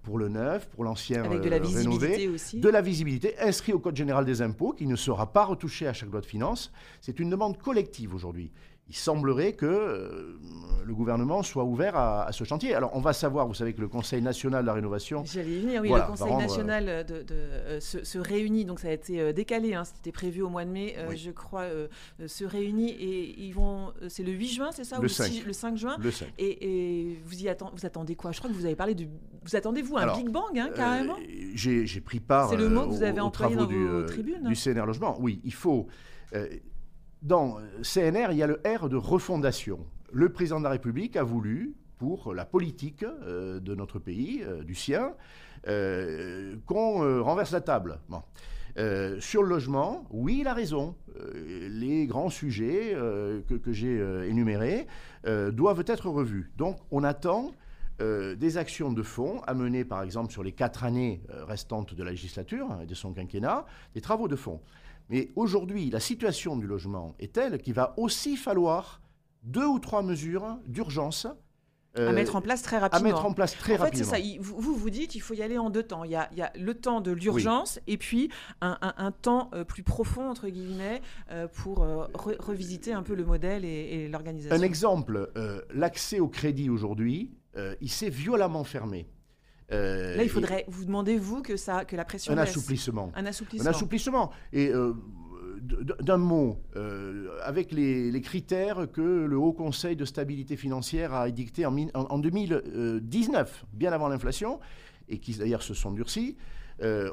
[0.04, 2.60] pour le neuf, pour l'ancien Avec de la visibilité aussi.
[2.60, 5.94] De la visibilité, inscrit au Code général des impôts, qui ne sera pas retouché à
[5.94, 6.72] chaque loi de finances.
[7.02, 8.52] C'est une demande collective aujourd'hui
[8.90, 10.38] il semblerait que euh,
[10.86, 12.76] le gouvernement soit ouvert à, ce chantier.
[12.76, 15.24] Alors, on va savoir, vous savez que le Conseil national de la rénovation.
[15.26, 19.22] J'allais y venir, oui, le Conseil national de, euh, se, réunit, donc ça a été
[19.22, 21.66] euh, décalé, hein, c'était prévu au mois de mai, je crois,
[22.26, 23.94] se réunit et ils vont.
[24.10, 25.44] C'est le 8 juin, c'est ça le, 5.
[25.46, 26.28] le 5 juin Le 5.
[26.38, 28.32] Et, vous, y attend, vous attendez quoi?
[28.32, 29.08] Je crois que vous avez parlé de.
[29.44, 31.16] Vous attendez, vous, un Big Bang, hein, carrément?
[31.54, 32.50] J'ai pris part.
[32.50, 34.44] C'est le mot que vous avez employé dans du, vos tribunes.
[34.44, 35.16] Du CNR Logement.
[35.20, 35.88] Oui, il faut
[37.24, 39.80] dans CNR, il y a le R de refondation.
[40.12, 44.64] Le président de la République a voulu, pour la politique euh, de notre pays, euh,
[44.64, 45.14] du sien,
[45.68, 48.00] euh, qu'on renverse la table.
[49.20, 50.96] sur le logement, oui, il a raison.
[51.70, 52.98] les grands sujets
[53.48, 53.96] que, j'ai
[54.28, 54.88] énumérés
[55.52, 56.52] doivent être revus.
[56.58, 57.52] Donc, on attend
[58.00, 62.12] des actions de fond à mener, par exemple, sur les quatre années restantes de la
[62.12, 64.60] législature et de son quinquennat, des travaux de fond.
[65.10, 69.02] Mais aujourd'hui, la situation du logement est telle qu'il va aussi falloir
[69.44, 71.28] deux ou trois mesures d'urgence
[71.96, 73.10] à euh, mettre en place très rapidement.
[73.10, 74.10] À mettre en place très en rapidement.
[74.10, 74.40] fait, c'est ça.
[74.42, 76.04] Vous, vous dites qu'il faut y aller en deux temps.
[76.04, 78.30] Il y a, il y a le temps de l'urgence et puis
[78.62, 81.86] un, temps euh, plus profond, entre guillemets, euh, pour
[82.40, 84.56] revisiter un peu le modèle et, l'organisation.
[84.56, 85.32] Un exemple,
[85.74, 87.32] l'accès au crédit aujourd'hui,
[87.82, 89.08] il s'est violemment fermé.
[89.72, 92.34] Euh, Là, il faudrait, vous demandez, vous, que, ça, que la pression.
[92.34, 93.12] Un assouplissement.
[93.16, 93.68] Un assouplissement.
[93.68, 94.32] Un assouplissement.
[94.52, 94.94] Et euh,
[96.02, 101.66] d'un mot, euh, avec les, critères que le Haut Conseil de stabilité financière a édictés
[101.66, 104.60] en, en, 2019, bien avant l'inflation,
[105.08, 106.36] et qui d'ailleurs se sont durcis,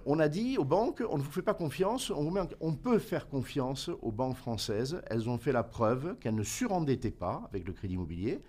[0.05, 3.29] on a dit aux banques, on ne vous fait pas confiance, on, on, peut faire
[3.29, 5.01] confiance aux banques françaises.
[5.07, 8.41] Elles ont fait la preuve qu'elles ne surendettaient pas avec le crédit immobilier,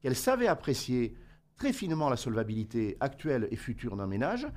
[0.00, 1.14] qu'elles savaient apprécier
[1.60, 4.48] très finement la solvabilité actuelle et future d'un ménage,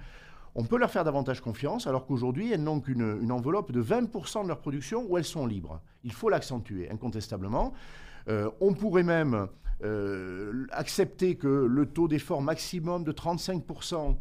[0.55, 4.47] on peut leur faire davantage confiance, alors qu'aujourd'hui, elles n'ont qu'une enveloppe de 20% de
[4.47, 5.81] leur production où elles sont libres.
[6.05, 7.73] Il faut l'accentuer, incontestablement.
[8.29, 9.47] Euh, on pourrait même
[9.83, 14.15] euh, accepter que le taux d'effort maximum de 35%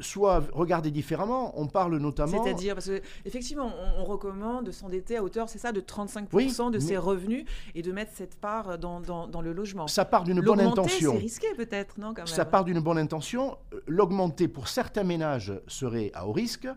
[0.00, 1.52] soit regardé différemment.
[1.60, 2.42] On parle notamment.
[2.42, 6.78] C'est-à-dire, parce qu'effectivement, on, on, recommande de s'endetter à hauteur, c'est ça, de 35% de
[6.78, 9.86] ses revenus et de mettre cette part dans, dans, le logement.
[9.86, 11.12] Ça part d'une bonne intention.
[11.12, 12.26] C'est risqué peut-être, non quand même.
[12.26, 13.56] Ça part d'une bonne intention.
[13.86, 16.68] L'augmenter pour certains ménages serait à haut risque,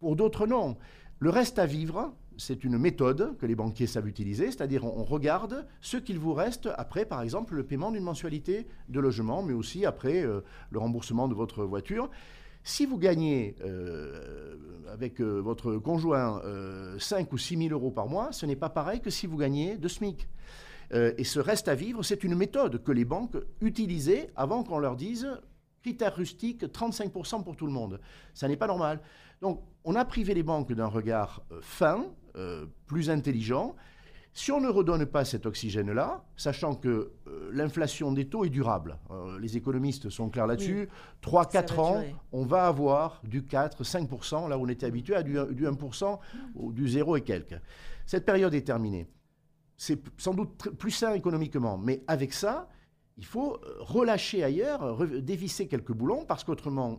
[0.00, 0.76] pour d'autres non.
[1.18, 5.66] Le reste à vivre, c'est une méthode que les banquiers savent utiliser, c'est-à-dire on, regarde
[5.80, 9.86] ce qu'il vous reste après, par exemple, le paiement d'une mensualité de logement, mais aussi
[9.86, 12.10] après euh, le remboursement de votre voiture.
[12.64, 14.56] Si vous gagnez euh,
[14.92, 16.40] avec euh, votre conjoint
[16.98, 19.36] 5 euh, ou 6 000 euros par mois, ce n'est pas pareil que si vous
[19.36, 20.28] gagnez de SMIC.
[20.92, 24.94] et ce reste à vivre, c'est une méthode que les banques utilisaient avant qu'on leur
[24.96, 25.26] dise
[25.80, 27.98] critère rustique, 35% pour tout le monde.
[28.34, 29.00] Ça n'est pas normal.
[29.40, 32.04] Donc, on a privé les banques d'un regard fin,
[32.86, 33.74] plus intelligent,
[34.34, 38.98] si on ne redonne pas cet oxygène-là, sachant que euh, l'inflation des taux est durable,
[39.10, 40.88] euh, les économistes sont clairs là-dessus,
[41.22, 46.18] 3-4 ans, on va avoir du 4-5%, là où on était habitué à du, 1%
[46.54, 47.60] ou du 0 et quelques.
[48.06, 49.06] Cette période est terminée.
[49.76, 52.68] C'est sans doute plus sain économiquement, mais avec ça,
[53.18, 56.96] il faut euh, relâcher ailleurs, dévisser quelques boulons, parce qu'autrement,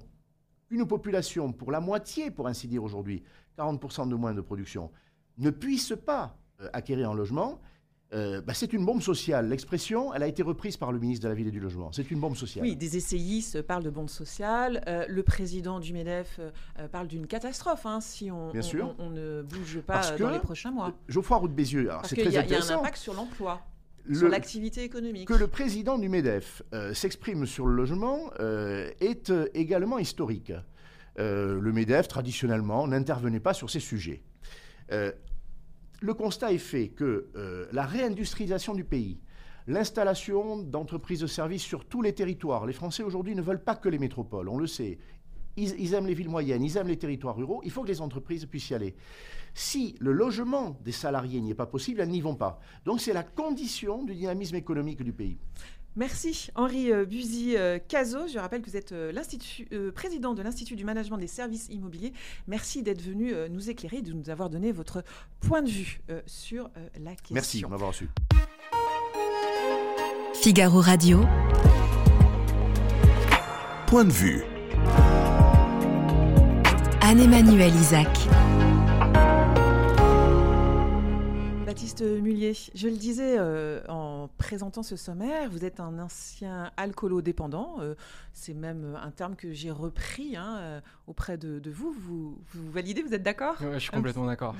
[0.69, 3.23] une population pour la moitié, pour ainsi dire aujourd'hui,
[3.57, 4.91] 40% de moins de production,
[5.39, 6.42] ne puisse pas euh,
[6.73, 7.59] acquérir un logement,
[8.13, 9.49] euh, bah, c'est une bombe sociale.
[9.49, 11.91] L'expression, elle a été reprise par le ministre de la Ville et du Logement.
[11.91, 12.63] C'est une bombe sociale.
[12.63, 14.83] Oui, des essayistes parlent de bombe sociale.
[14.87, 16.39] Euh, le président du MEDEF
[16.91, 18.51] parle d'une catastrophe hein, si on,
[18.99, 20.93] on, ne bouge pas dans les prochains mois.
[21.07, 22.47] Geoffroy Roux de Bézieux, c'est très intéressant.
[22.47, 23.61] Il y a un impact sur l'emploi.
[24.11, 25.27] sur l'activité économique.
[25.27, 26.61] Que le président du MEDEF
[26.93, 30.53] s'exprime sur le logement est également historique.
[31.17, 34.21] le MEDEF, traditionnellement, n'intervenait pas sur ces sujets
[36.03, 39.21] le constat est fait que euh, la réindustrialisation du pays,
[39.67, 43.87] l'installation d'entreprises de services sur tous les territoires, les Français aujourd'hui ne veulent pas que
[43.87, 44.99] les métropoles, on le sait.
[45.55, 48.45] Ils, aiment les villes moyennes, ils aiment les territoires ruraux, il faut que les entreprises
[48.47, 48.95] puissent y aller.
[49.53, 52.59] Si le logement des salariés n'y est pas possible, elles n'y vont pas.
[52.83, 55.37] Donc c'est la condition du dynamisme économique du pays.
[55.95, 58.17] Merci Henri euh, Buzy-Cazot.
[58.17, 62.13] Euh, Je rappelle que vous êtes euh, président de l'Institut du management des services immobiliers.
[62.47, 65.03] Merci d'être venu nous éclairer, de nous avoir donné votre
[65.39, 67.33] point de vue sur la question.
[67.33, 68.09] Merci de m'avoir reçu.
[70.33, 71.21] Figaro Radio.
[73.87, 74.43] Point de vue.
[77.01, 78.09] Anne-Emmanuel Isaac.
[81.65, 87.77] Baptiste Mullier, je le disais euh, en présentant ce sommaire, vous êtes un ancien alcoolodépendant.
[87.79, 87.95] Euh,
[88.33, 91.93] c'est même un terme que j'ai repris hein, euh, auprès de, vous.
[91.93, 92.37] vous.
[92.71, 93.55] validez, vous êtes d'accord?
[93.59, 94.55] Je suis complètement d'accord.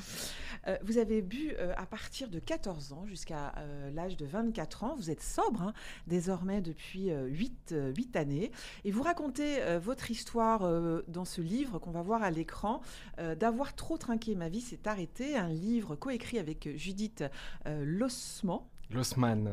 [0.84, 3.54] Vous avez bu à partir de 14 ans jusqu'à
[3.94, 4.96] l'âge de 24 ans.
[4.96, 5.74] Vous êtes sobre hein,
[6.08, 8.52] désormais depuis 8, 8, années.
[8.86, 10.62] Et vous racontez votre histoire
[11.08, 12.82] dans ce livre qu'on va voir à l'écran.
[13.18, 15.36] D'avoir trop trinqué, ma vie s'est arrêtée.
[15.36, 17.24] Un livre coécrit avec Judith
[17.68, 18.60] euh, Losman.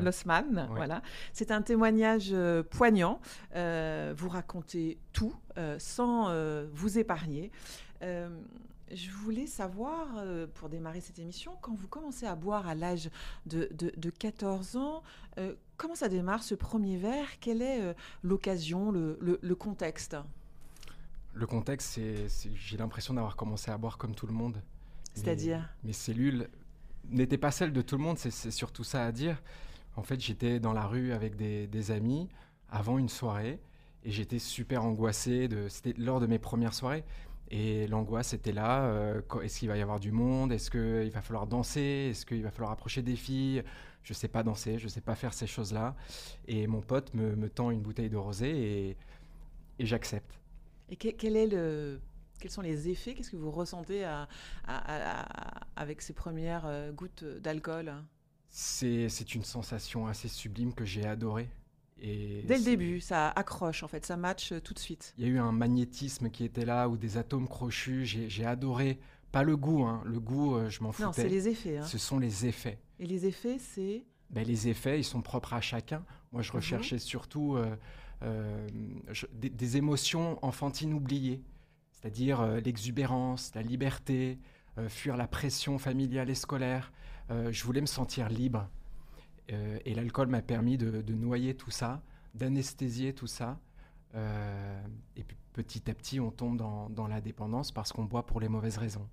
[0.03, 0.69] Losman.
[0.71, 1.03] voilà.
[1.33, 3.21] C'est un témoignage euh, poignant.
[3.55, 5.35] Euh, vous racontez tout
[5.79, 6.33] sans
[6.73, 7.51] vous épargner.
[8.93, 10.09] Je voulais savoir,
[10.55, 13.11] pour démarrer cette émission, quand vous commencez à boire à l'âge
[13.47, 15.03] de, 14 ans,
[15.77, 17.27] comment ça démarre ce premier verre?
[17.41, 20.17] Quelle est l'occasion, le, contexte?
[21.33, 24.61] Le contexte, c'est j'ai l'impression d'avoir commencé à boire comme tout le monde.
[25.15, 25.69] C'est-à-dire?
[25.85, 26.49] Mes, cellules
[27.09, 29.43] n'était pas celle de tout le monde, c'est surtout ça à dire.
[29.97, 32.29] En fait, j'étais dans la rue avec des, amis
[32.71, 33.61] avant une soirée
[34.05, 35.49] et j'étais super angoissé.
[35.69, 37.05] C'était lors de mes premières soirées.
[37.51, 38.85] Et l'angoisse était là.
[38.85, 40.53] Euh, est-ce qu'il va y avoir du monde?
[40.53, 42.09] Est-ce qu'il va falloir danser?
[42.11, 43.63] Est-ce qu'il va falloir approcher des filles?
[44.03, 45.95] Je ne sais pas danser, je ne sais pas faire ces choses-là.
[46.47, 48.97] Et mon pote me, tend une bouteille de rosé et,
[49.79, 50.39] et j'accepte.
[50.89, 52.01] Et quel est le
[52.41, 53.15] quels sont les effets?
[53.15, 54.09] Qu'est-ce que vous ressentez
[55.77, 57.95] avec ces premières euh, gouttes d'alcool?
[58.49, 61.51] C'est une sensation assez sublime que j'ai adorée.
[62.01, 65.15] Et Dès le début, ça accroche en fait, ça match euh, tout de suite.
[65.19, 68.05] Il y a eu un magnétisme qui était là, ou des atomes crochus.
[68.05, 68.99] J'ai adoré.
[69.33, 70.03] Pas le goût, hein.
[70.07, 71.07] le goût, euh, je m'en foutais.
[71.07, 71.79] Non, c'est les effets.
[71.79, 71.85] Hein.
[71.85, 72.81] Ce sont les effets.
[72.99, 76.05] Et les effets, c'est ben, Les effets, ils sont propres à chacun.
[76.33, 76.57] Moi, je mhm.
[76.57, 77.57] recherchais surtout
[78.21, 81.45] des, des, émotions enfantines oubliées
[82.01, 84.39] c'est-à-dire euh, l'exubérance, la liberté,
[84.79, 86.93] euh, fuir la pression familiale et scolaire.
[87.31, 88.69] Euh, je voulais me sentir libre.
[89.85, 92.03] Et l'alcool m'a permis de, noyer tout ça,
[92.35, 93.59] d'anesthésier tout ça.
[94.15, 98.49] et puis petit à petit, on tombe dans, la dépendance parce qu'on boit pour les
[98.49, 99.09] mauvaises raisons.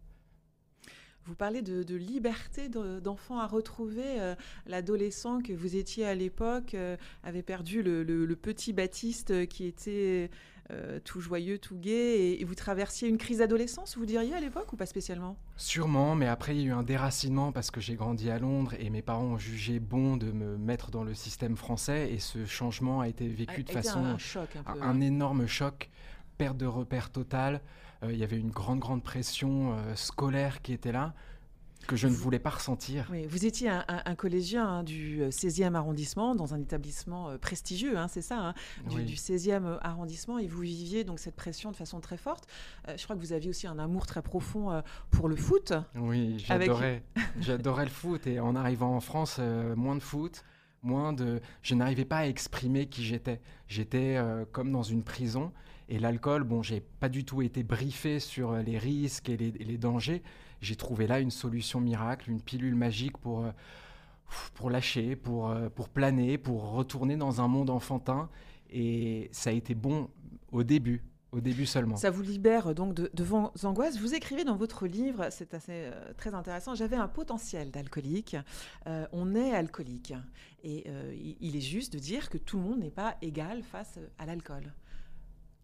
[1.26, 4.34] Vous parlez de, liberté d'enfant à retrouver.
[4.66, 6.76] L'adolescent que vous étiez à l'époque
[7.24, 10.30] avait perdu le, petit Baptiste qui était
[10.72, 14.74] euh, tout joyeux, tout gai, et, vous traversiez une crise d'adolescence, vous diriez à l'époque,
[14.74, 15.38] ou pas spécialement?
[15.56, 18.74] Sûrement, mais après il y a eu un déracinement parce que j'ai grandi à Londres
[18.80, 22.46] et mes parents ont jugé bon de me mettre dans le système français, et ce
[22.46, 24.04] changement a été vécu de façon...
[24.04, 25.90] Un, choc un, peu, un, énorme choc,
[26.38, 27.62] perte de repères totale.
[28.04, 31.14] Euh, il y avait une grande, grande pression euh, scolaire qui était là
[31.88, 33.08] que je ne voulais pas ressentir.
[33.12, 37.98] Oui, vous étiez un, collégien hein, du 16e euh, arrondissement, dans un établissement euh, prestigieux,
[37.98, 38.54] hein, c'est ça, hein,
[38.90, 42.46] du, 16e arrondissement, et vous viviez donc cette pression de façon très forte.
[42.88, 45.74] Euh, je crois que vous aviez aussi un amour très profond pour le foot.
[45.96, 47.04] Oui, j'adorais,
[47.40, 49.40] j'adorais le foot, et en arrivant en France,
[49.76, 50.44] moins de foot,
[50.84, 51.40] moins de...
[51.62, 53.42] Je n'arrivais pas à exprimer qui j'étais.
[53.68, 54.22] J'étais
[54.52, 55.54] comme dans une prison,
[55.88, 60.22] et l'alcool, bon, j'ai pas du tout été briefé sur les risques et les dangers,
[60.62, 63.52] j'ai trouvé là une solution miracle, une pilule magique pour, euh,
[64.54, 68.30] pour lâcher, pour, euh, pour planer, pour retourner dans un monde enfantin.
[68.70, 70.10] Et ça a été bon
[70.52, 71.96] au début, au début seulement.
[71.96, 74.00] Ça vous libère donc de, vos angoisses.
[74.00, 76.76] Vous écrivez dans votre livre, c'est assez euh, très intéressant.
[76.76, 78.36] J'avais un potentiel d'alcoolique.
[78.86, 80.14] on est alcoolique,
[80.64, 80.86] et
[81.40, 84.74] il est juste de dire que tout le monde n'est pas égal face à l'alcool.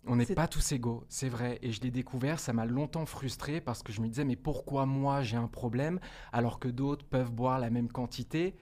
[0.06, 1.60] On n'est pas tous égaux, c'est vrai.
[1.62, 4.86] Et je l'ai découvert, ça m'a longtemps frustré parce que je me disais, mais pourquoi
[4.86, 5.99] moi j'ai un problème
[6.34, 8.56] alors que d'autres peuvent boire la même quantité?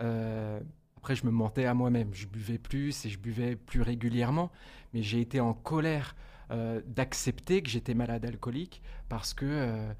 [0.00, 0.58] Euh,
[0.96, 2.14] Après, je me mentais à moi-même.
[2.14, 4.50] Je buvais plus et je buvais plus régulièrement.
[4.94, 6.16] Mais j'ai été en colère
[6.50, 9.44] euh, d'accepter que j'étais malade alcoolique parce que.
[9.46, 9.92] Euh,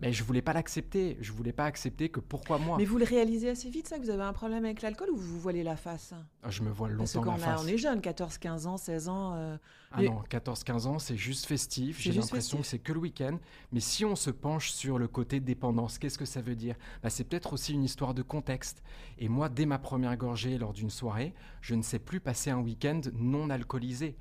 [0.00, 1.16] mais je voulais pas l'accepter.
[1.20, 2.76] Je voulais pas accepter que pourquoi moi?
[2.78, 5.16] Mais vous le réalisez assez vite, ça, que vous avez un problème avec l'alcool ou
[5.16, 6.14] vous vous voilez la face?
[6.42, 7.60] Ah, Je me vois longtemps la face.
[7.62, 9.34] On est jeune, 14, 15 ans, 16 ans.
[9.34, 9.56] Euh,
[9.92, 12.00] ah non, 14, 15 ans, c'est juste festif.
[12.00, 13.38] J'ai l'impression que c'est que le week-end.
[13.72, 16.76] Mais si on se penche sur le côté dépendance, qu'est-ce que ça veut dire?
[17.02, 18.82] Bah, C'est peut-être aussi une histoire de contexte.
[19.18, 22.60] Et moi, dès ma première gorgée lors d'une soirée, je ne sais plus passer un
[22.60, 24.16] week-end non alcoolisé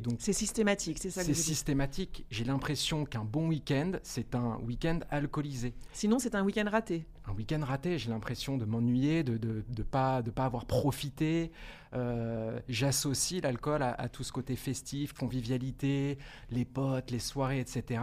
[0.00, 2.26] donc, c'est systématique, c'est ça C'est systématique.
[2.30, 5.74] J'ai l'impression qu'un bon week-end, c'est un week-end alcoolisé.
[5.92, 7.06] Sinon, c'est un week-end raté.
[7.26, 7.96] Un week-end raté.
[7.98, 11.52] J'ai l'impression de m'ennuyer, de ne de, pas, de pas avoir profité.
[11.94, 16.18] Euh, j'associe l'alcool à, tout ce côté festif, convivialité,
[16.50, 18.00] les potes, les soirées, etc.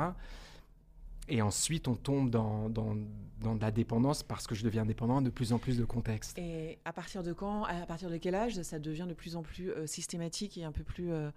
[1.28, 2.96] Et ensuite, on tombe dans, dans,
[3.42, 6.38] dans, de la dépendance parce que je deviens dépendant de plus en plus de contexte.
[6.38, 9.44] Et à partir de quand, à partir de quel âge, ça devient de plus en
[9.44, 11.30] plus euh, systématique et un peu plus euh,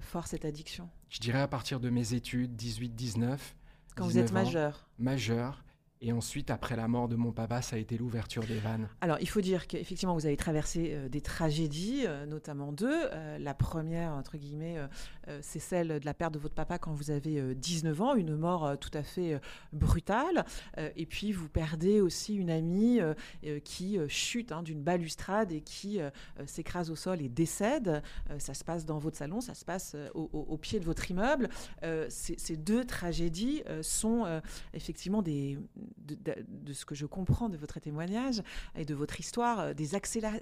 [0.00, 3.38] fort cette addiction Je dirais à partir de mes études, 18-19.
[3.94, 5.64] Quand vous êtes majeur Majeur.
[6.02, 8.88] Et ensuite, après la mort de mon papa, ça a été l'ouverture des vannes.
[9.00, 12.86] Alors, il faut dire qu'effectivement, vous avez traversé euh, des tragédies, euh, notamment deux.
[13.12, 14.76] Euh, la première, entre guillemets,
[15.40, 18.78] c'est celle de la perte de votre papa quand vous avez 19 ans, une mort
[18.78, 19.40] tout à fait
[19.72, 20.44] brutale.
[20.76, 23.00] et puis, vous perdez aussi une amie
[23.64, 25.98] qui chute hein, d'une balustrade et qui
[26.46, 28.02] s'écrase au sol et décède.
[28.38, 31.48] ça se passe dans votre salon, ça se passe au, pied de votre immeuble.
[32.08, 34.40] Ces, ces, deux tragédies sont
[34.74, 35.58] effectivement des
[35.98, 38.42] de, ce que je comprends de votre témoignage
[38.74, 39.90] et de votre histoire, euh, des,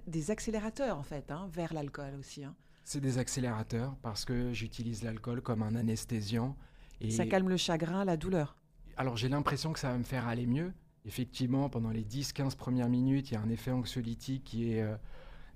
[0.06, 2.44] des accélérateurs en fait, hein, vers l'alcool aussi.
[2.44, 2.54] Hein.
[2.84, 6.56] C'est des accélérateurs parce que j'utilise l'alcool comme un anesthésiant.
[7.00, 8.56] Et ça calme le chagrin, la douleur.
[8.96, 10.72] Alors j'ai l'impression que ça va me faire aller mieux.
[11.06, 14.96] Effectivement, pendant les 10-15 premières minutes, il y a un effet anxiolytique qui est euh,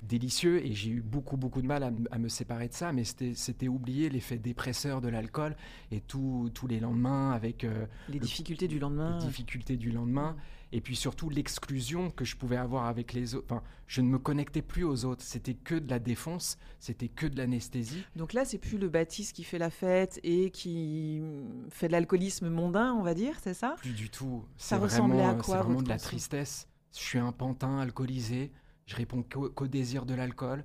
[0.02, 3.68] délicieux et j'ai eu beaucoup beaucoup de mal à, me séparer de ça, mais c'était
[3.68, 5.56] oublier l'effet dépresseur de l'alcool
[5.90, 7.64] et tous les lendemains avec...
[7.64, 9.18] Euh, les difficultés du lendemain.
[9.18, 10.36] Les difficultés du lendemain
[10.72, 13.46] et puis surtout l'exclusion que je pouvais avoir avec les autres.
[13.50, 17.26] Enfin, je ne me connectais plus aux autres, c'était que de la défonce, c'était que
[17.26, 18.04] de l'anesthésie.
[18.16, 21.22] Donc là, c'est plus le Baptiste qui fait la fête et qui
[21.70, 23.76] fait de l'alcoolisme mondain, on va dire, c'est ça?
[23.78, 24.44] Plus du tout.
[24.56, 26.68] Ça ressemblait à quoi C'est vraiment de la tristesse.
[26.92, 28.50] Je suis un pantin alcoolisé
[28.88, 30.64] je réponds qu'au désir de l'alcool.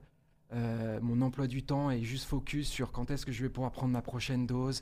[0.53, 3.73] Euh, mon emploi du temps est juste focus sur quand est-ce que je vais pouvoir
[3.73, 4.81] prendre ma prochaine dose.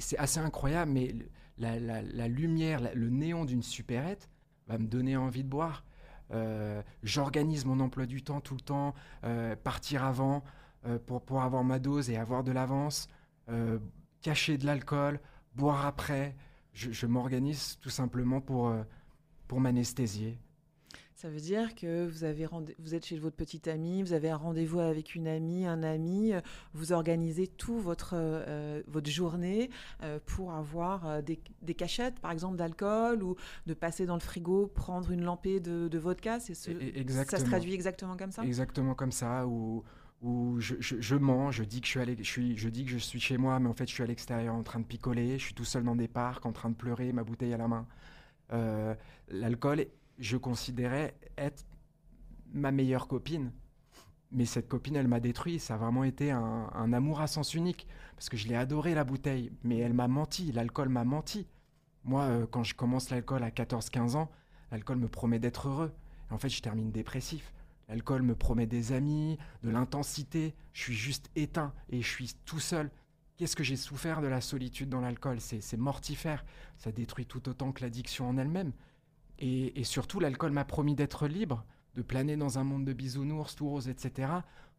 [0.00, 1.14] C'est assez incroyable, mais
[1.56, 4.28] la, lumière, le néon d'une supérette
[4.66, 5.84] va me donner envie de boire.
[6.32, 10.42] Euh, j'organise mon emploi du temps tout le temps, euh, partir avant
[11.06, 13.06] pour, pour avoir ma dose et avoir de l'avance,
[14.20, 15.20] cacher de l'alcool,
[15.54, 16.34] boire après.
[16.72, 18.74] Je, je m'organise tout simplement pour,
[19.46, 20.40] pour m'anesthésier.
[21.14, 22.48] Ça veut dire que vous, avez
[22.78, 26.32] vous êtes chez votre petite amie, vous avez un rendez-vous avec une amie, un ami,
[26.32, 26.40] euh,
[26.72, 29.70] vous organisez tout votre, euh, votre journée
[30.02, 33.36] euh, pour avoir des, des, cachettes, par exemple, d'alcool ou
[33.66, 36.40] de passer dans le frigo, prendre une lampée de, de vodka.
[36.40, 36.70] C'est ce,
[37.08, 38.44] ça se traduit exactement comme ça?
[38.44, 39.46] Exactement comme ça.
[39.46, 39.84] Ou
[40.22, 42.92] où je, je, mens, je dis, que je, suis allé, je, suis, je dis que
[42.92, 45.36] je suis chez moi, mais en fait je suis à l'extérieur en train de picoler,
[45.36, 47.66] je suis tout seul dans des parcs en train de pleurer, ma bouteille à la
[47.66, 47.88] main.
[49.28, 49.84] L'alcool
[50.18, 51.64] je considérais être
[52.52, 53.52] ma meilleure copine.
[54.30, 55.58] Mais cette copine, elle m'a détruit.
[55.58, 57.86] Ça a vraiment été un, amour à sens unique.
[58.16, 59.52] Parce que je l'ai adoré, la bouteille.
[59.62, 60.52] Mais elle m'a menti.
[60.52, 61.46] L'alcool m'a menti.
[62.04, 64.30] Moi, euh, quand je commence l'alcool à 14-15 ans,
[64.70, 65.92] l'alcool me promet d'être heureux.
[66.30, 67.52] en fait, je termine dépressif.
[67.88, 70.54] L'alcool me promet des amis, de l'intensité.
[70.72, 72.90] Je suis juste éteint et je suis tout seul.
[73.36, 75.40] Qu'est-ce que j'ai souffert de la solitude dans l'alcool?
[75.40, 76.44] C'est mortifère.
[76.78, 78.72] Ça détruit tout autant que l'addiction en elle-même.
[79.44, 81.64] Et, surtout, l'alcool m'a promis d'être libre,
[81.96, 84.30] de planer dans un monde de bisounours, tout rose, etc.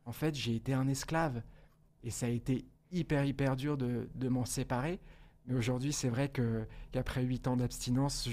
[0.05, 1.43] En fait, j'ai été un esclave.
[2.05, 5.01] Et ça a été hyper, hyper dur de, m'en séparer.
[5.47, 8.29] Mais aujourd'hui, c'est vrai qu'après huit ans d'abstinence,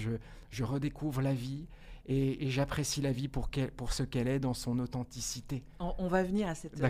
[0.51, 1.67] je, redécouvre la vie,
[2.07, 5.63] et, j'apprécie la vie pour, pour ce qu'elle est dans son authenticité.
[5.79, 6.81] On, va venir à cette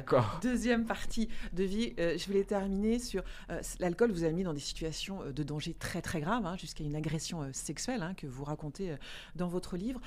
[0.42, 1.94] deuxième partie de vie.
[1.98, 5.42] Euh, je voulais terminer sur euh, l'alcool vous a mis dans des situations euh, de
[5.42, 8.96] danger très très graves, hein, jusqu'à une agression sexuelle hein, que vous racontez
[9.36, 10.00] dans votre livre.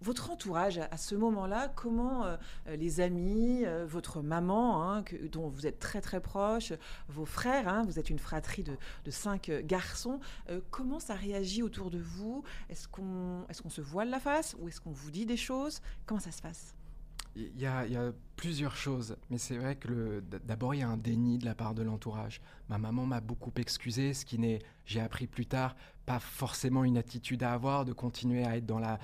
[0.00, 2.24] votre entourage à, ce moment-là, comment
[2.66, 6.72] les amis, votre maman, hein, que, dont vous êtes très très proche,
[7.08, 10.20] vos frères, vous êtes une fratrie de, de cinq garçons,
[10.70, 12.42] comment ça réagit autour de vous?
[12.68, 15.80] Est-ce qu'on est qu'on se voit la face ou est-ce qu'on vous dit des choses?
[16.06, 16.74] Comment ça se passe?
[17.36, 21.36] Il y, a, plusieurs choses, mais c'est vrai que d'abord il y a un déni
[21.38, 22.40] de la part de l'entourage.
[22.68, 25.74] Ma maman m'a beaucoup excusé, ce qui n'est, j'ai appris plus tard,
[26.06, 28.98] pas forcément une attitude à avoir de continuer à être dans la,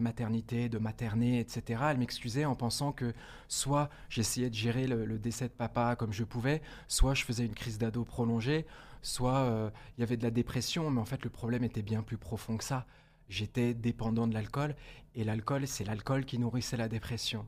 [0.00, 1.82] maternité, de materner, etc.
[1.90, 3.12] Elle m'excusait en pensant que
[3.48, 7.54] soit j'essayais de gérer le, décès de papa comme je pouvais, soit je faisais une
[7.54, 8.64] crise d'ado prolongée,
[9.00, 12.04] soit euh, il y avait de la dépression, mais en fait le problème était bien
[12.04, 12.86] plus profond que ça
[13.32, 14.76] j'étais dépendant de l'alcool,
[15.14, 17.46] et l'alcool, c'est l'alcool qui nourrissait la dépression.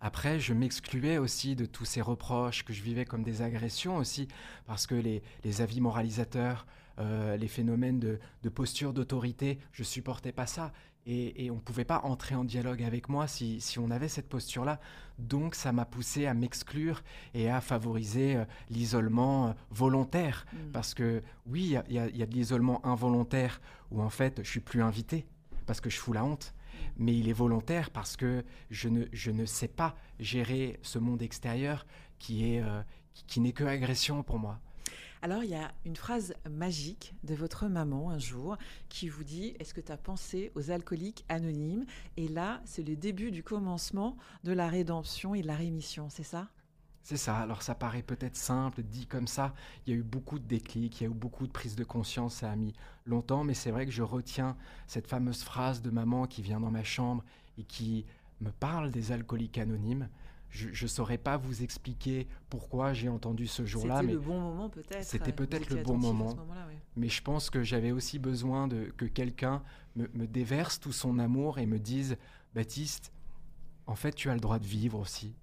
[0.00, 4.26] Après, je m'excluais aussi de tous ces reproches que je vivais comme des agressions aussi,
[4.66, 6.66] parce que les, avis moralisateurs,
[6.98, 10.72] euh, les phénomènes de, de posture d'autorité, je supportais pas ça.
[11.06, 14.80] Et, on ne pouvait pas entrer en dialogue avec moi si, on avait cette posture-là.
[15.18, 17.02] Donc ça m'a poussé à m'exclure
[17.34, 20.46] et à favoriser euh, l'isolement euh, volontaire.
[20.52, 20.56] Mm.
[20.72, 24.82] Parce que oui, il y, a de l'isolement involontaire où en fait je suis plus
[24.82, 25.26] invité
[25.66, 26.54] parce que je fous la honte.
[26.54, 26.86] Mm.
[26.98, 31.22] Mais il est volontaire parce que je ne, je ne sais pas gérer ce monde
[31.22, 31.86] extérieur
[32.18, 32.80] qui est euh,
[33.26, 34.58] qui n'est que agression pour moi.
[35.24, 38.56] Alors, il y a une phrase magique de votre maman un jour
[38.88, 41.86] qui vous dit Est-ce que tu as pensé aux alcooliques anonymes?
[42.16, 46.24] Et là, c'est le début du commencement de la rédemption et de la rémission, c'est
[46.24, 46.48] ça?
[47.04, 47.36] C'est ça.
[47.38, 49.54] Alors ça paraît peut-être simple, dit comme ça.
[49.86, 51.84] Il y a eu beaucoup de déclics, il y a eu beaucoup de prises de
[51.84, 52.34] conscience.
[52.34, 52.74] Ça a mis
[53.06, 54.56] longtemps, mais c'est vrai que je retiens
[54.88, 57.22] cette fameuse phrase de maman qui vient dans ma chambre
[57.58, 58.06] et qui
[58.40, 60.08] me parle des alcooliques anonymes.
[60.52, 64.00] Je ne saurais pas vous expliquer pourquoi j'ai entendu ce jour-là.
[64.00, 65.02] C'était le bon moment peut-être.
[65.02, 66.36] C'était peut-être le bon moment.
[66.94, 69.62] Mais je pense que j'avais aussi besoin de, que quelqu'un
[69.96, 72.18] me, me, déverse tout son amour et me dise,
[72.54, 73.12] Baptiste,
[73.86, 75.34] en fait, tu as le droit de vivre aussi.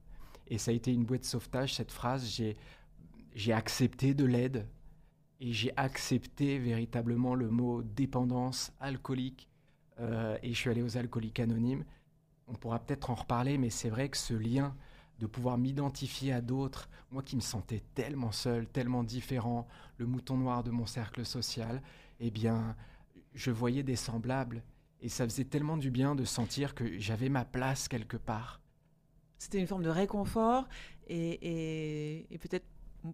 [0.48, 2.40] Et ça a été une bouée de sauvetage, cette phrase.
[3.34, 4.68] J'ai accepté de l'aide
[5.40, 9.50] et j'ai accepté véritablement le mot dépendance alcoolique.
[10.00, 11.84] Euh, et je suis allé aux alcooliques anonymes.
[12.48, 14.76] On pourra peut-être en reparler, mais c'est vrai que ce lien
[15.20, 19.68] de pouvoir m'identifier à d'autres, moi qui me sentais tellement seul, tellement différent,
[19.98, 21.82] le mouton noir de mon cercle social,
[22.20, 22.76] eh bien,
[23.34, 24.64] je voyais des semblables.
[25.02, 28.60] Et ça faisait tellement du bien de sentir que j'avais ma place quelque part.
[29.38, 30.68] C'était une forme de réconfort
[31.08, 32.66] et, peut-être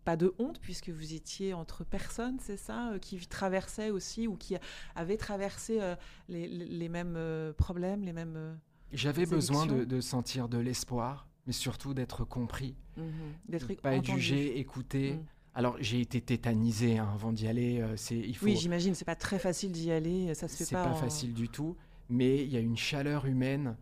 [0.03, 4.36] pas de honte puisque vous étiez entre personnes, c'est ça, euh, qui traversaient aussi ou
[4.36, 4.58] qui
[4.95, 5.95] avaient traversé euh,
[6.28, 8.58] les, mêmes euh, problèmes, les mêmes...
[8.91, 13.02] J'avais besoin de, sentir de l'espoir, mais surtout d'être compris, mmh
[13.50, 15.14] d'être pas être jugé, écouté.
[15.14, 15.26] Mmh.
[15.54, 17.84] Alors j'ai été tétanisé hein, avant d'y aller.
[17.96, 18.46] c'est il faut.
[18.46, 20.34] Oui, j'imagine, c'est pas très facile d'y aller.
[20.34, 20.84] Ça se fait pas.
[20.84, 21.78] C'est pas facile du tout,
[22.10, 23.78] mais il y a une chaleur humaine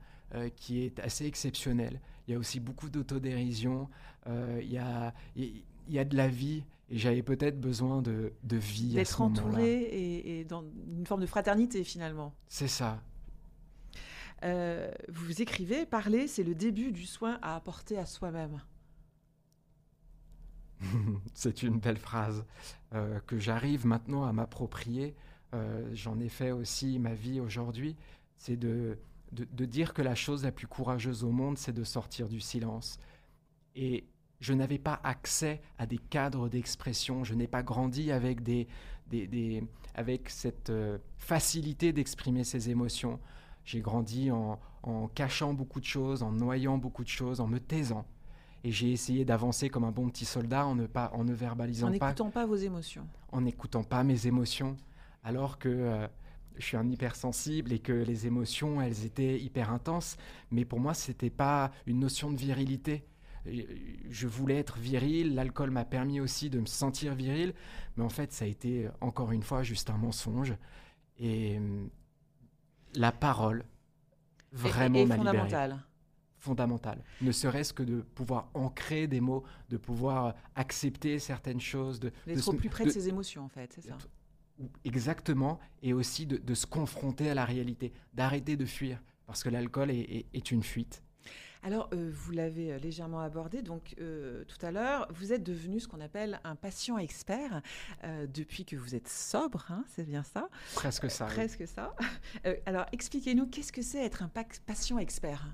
[0.56, 3.90] qui est assez exceptionnelle il y a aussi beaucoup d'autodérision,
[4.28, 8.34] euh, il, y a, il y a de la vie, et j'avais peut-être besoin de,
[8.44, 8.94] de vie.
[8.94, 12.34] D'être entouré et, et, dans une forme de fraternité finalement.
[12.48, 13.02] C'est ça.
[14.44, 18.62] Euh, vous écrivez, parler, c'est le début du soin à apporter à soi-même.
[21.34, 22.46] c'est une belle phrase
[22.94, 25.16] euh, que j'arrive maintenant à m'approprier.
[25.94, 27.96] J'en ai fait aussi ma vie aujourd'hui.
[28.38, 28.98] C'est de,
[29.34, 33.00] de, dire que la chose la plus courageuse au monde, c'est de sortir du silence.
[33.76, 34.08] Et
[34.40, 38.68] je n'avais pas accès à des cadres d'expression, je n'ai pas grandi avec, des,
[39.08, 39.64] des,
[39.96, 43.20] avec cette euh, facilité d'exprimer ses émotions.
[43.66, 47.60] J'ai grandi en, en, cachant beaucoup de choses, en noyant beaucoup de choses, en me
[47.60, 48.06] taisant.
[48.64, 51.88] Et j'ai essayé d'avancer comme un bon petit soldat en ne, pas, en ne verbalisant
[51.88, 52.06] pas.
[52.06, 53.08] En n'écoutant pas vos émotions.
[53.32, 54.78] En n'écoutant pas mes émotions.
[55.24, 56.08] Alors que euh,
[56.58, 60.18] je suis un hypersensible et que les émotions, elles étaient hyper intenses.
[60.52, 63.06] Mais pour moi, c'était pas une notion de virilité.
[63.46, 67.54] Je voulais être viril, l'alcool m'a permis aussi de me sentir viril,
[67.98, 70.56] mais en fait, ça a été encore une fois juste un mensonge.
[71.20, 71.90] Et hum,
[72.96, 73.66] la parole,
[74.52, 75.80] vraiment m'a fondamentale.
[76.38, 77.04] Fondamentale.
[77.22, 82.00] Ne serait-ce que de pouvoir ancrer des mots, de pouvoir accepter certaines choses.
[82.00, 83.98] D'être au plus près de, de ses émotions, en fait, c'est ça
[84.86, 89.90] Exactement, et aussi de, se confronter à la réalité, d'arrêter de fuir, parce que l'alcool
[89.90, 91.03] est, une fuite.
[91.66, 95.08] Alors, euh, vous l'avez euh, légèrement abordé donc euh, tout à l'heure.
[95.14, 97.62] Vous êtes devenu ce qu'on appelle un patient expert
[98.34, 101.26] depuis que vous êtes sobre, hein, c'est bien ça Presque ça.
[101.26, 101.96] Presque ça.
[102.66, 104.32] alors, expliquez-nous qu'est-ce que c'est être un
[104.66, 105.48] patient expert?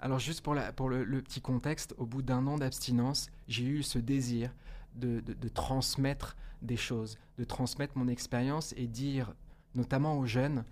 [0.00, 3.82] Alors, juste pour, la, pour le, petit contexte, au bout d'un an d'abstinence, j'ai eu
[3.82, 4.52] ce désir
[4.96, 9.34] de, de transmettre des choses, de transmettre mon expérience et dire,
[9.74, 10.64] notamment aux jeunes,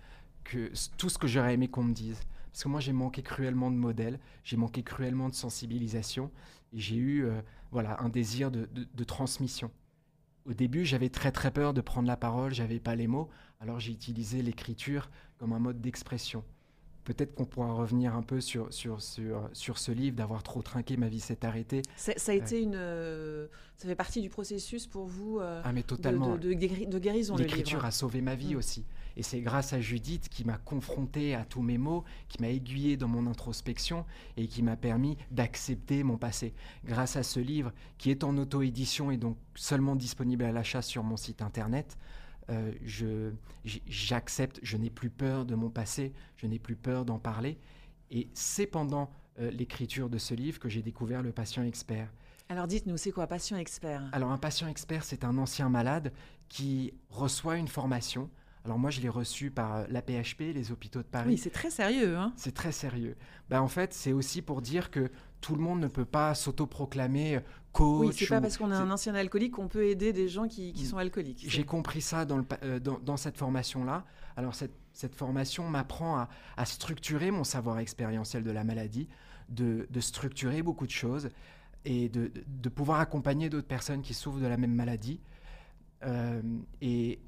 [0.42, 2.20] que tout ce que j'aurais aimé qu'on me dise.
[2.52, 6.30] Parce que moi, j'ai manqué cruellement de modèles, j'ai manqué cruellement de sensibilisation,
[6.72, 7.40] et j'ai eu euh,
[7.70, 9.70] voilà, un désir de, de, transmission.
[10.46, 13.28] Au début, j'avais très très peur de prendre la parole, j'avais pas les mots,
[13.60, 16.44] alors j'ai utilisé l'écriture comme un mode d'expression.
[17.04, 20.96] Peut-être qu'on pourra revenir un peu sur, sur, sur, sur ce livre, d'avoir trop trinqué,
[20.96, 21.82] ma vie s'est arrêtée.
[21.96, 22.74] Ça a été euh, une.
[22.76, 23.46] Euh,
[23.76, 26.36] ça fait partie du processus pour vous euh, ah, mais totalement.
[26.36, 27.36] De, de, guérison.
[27.36, 28.58] L'écriture a sauvé ma vie mm.
[28.58, 28.84] aussi.
[29.16, 32.96] Et c'est grâce à Judith qui m'a confronté à tous mes maux, qui m'a aiguillé
[32.96, 34.04] dans mon introspection
[34.36, 36.54] et qui m'a permis d'accepter mon passé.
[36.84, 41.02] Grâce à ce livre qui est en auto-édition et donc seulement disponible à l'achat sur
[41.02, 41.98] mon site internet,
[42.50, 43.32] euh, je,
[43.64, 47.58] j'accepte, je n'ai plus peur de mon passé, je n'ai plus peur d'en parler.
[48.10, 52.12] Et c'est pendant euh, l'écriture de ce livre que j'ai découvert le patient expert.
[52.48, 54.02] Alors dites-nous, c'est quoi patient expert?
[54.10, 56.12] Alors un patient expert, c'est un ancien malade
[56.48, 58.28] qui reçoit une formation.
[58.64, 61.30] Alors moi, je l'ai reçu par euh, la PHP, les hôpitaux de Paris.
[61.30, 62.16] Oui, c'est très sérieux.
[62.16, 63.16] Hein c'est très sérieux.
[63.48, 67.40] Ben, en fait, c'est aussi pour dire que tout le monde ne peut pas s'autoproclamer
[67.72, 68.08] coach.
[68.08, 70.72] Oui, c'est pas parce qu'on est un ancien alcoolique qu'on peut aider des gens qui,
[70.72, 71.44] qui sont alcooliques.
[71.46, 74.04] J'ai compris ça dans, le, euh, dans, dans cette formation-là.
[74.36, 79.08] Alors cette, cette formation m'apprend à, à, structurer mon savoir expérientiel de la maladie,
[79.48, 81.30] de, de structurer beaucoup de choses
[81.84, 85.20] et de, de pouvoir accompagner d'autres personnes qui souffrent de la même maladie.
[86.02, 86.42] Euh,
[86.80, 87.20] et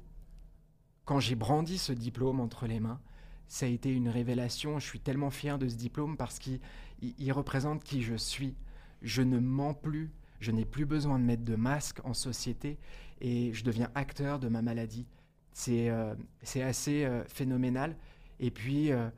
[1.05, 2.99] quand j'ai brandi ce diplôme entre les mains,
[3.47, 4.79] ça a été une révélation.
[4.79, 6.59] Je suis tellement fier de ce diplôme parce qu'il
[7.01, 8.55] il, représente qui je suis.
[9.01, 12.79] je ne mens plus, je n'ai plus besoin de mettre de masque en société
[13.21, 15.05] et je deviens acteur de ma maladie.
[15.51, 16.15] C'est euh,
[16.55, 17.95] assez euh, phénoménal.
[18.39, 19.09] Et puis, euh,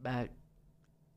[0.00, 0.24] bah,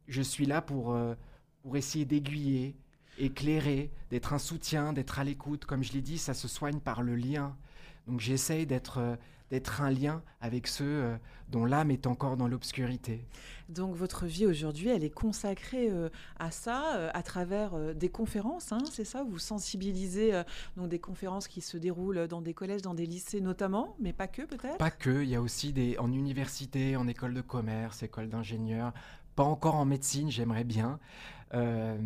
[0.08, 1.16] je suis là pour, euh,
[1.62, 2.76] pour essayer d'aiguiller,
[3.18, 5.66] éclairer, d'être un soutien, d'être à l'écoute.
[5.66, 7.56] Comme je l'ai dit, ça se soigne par le lien.
[8.08, 9.18] Donc j'essaye d'être
[9.52, 11.16] d'être un lien avec ceux euh,
[11.50, 13.26] dont l'âme est encore dans l'obscurité.
[13.70, 18.10] Donc votre vie aujourd'hui, elle est consacrée euh, à ça, euh, à travers euh, des
[18.10, 19.24] conférences, hein, c'est ça?
[19.24, 20.42] Vous sensibilisez
[20.78, 24.28] donc des conférences qui se déroulent dans des collèges, dans des lycées notamment, mais pas
[24.28, 24.78] que peut-être?
[24.78, 28.94] Pas que, il y a aussi des, en université, en école de commerce, école d'ingénieur,
[29.44, 31.00] pas encore en médecine, j'aimerais bien.
[31.54, 31.98] Euh,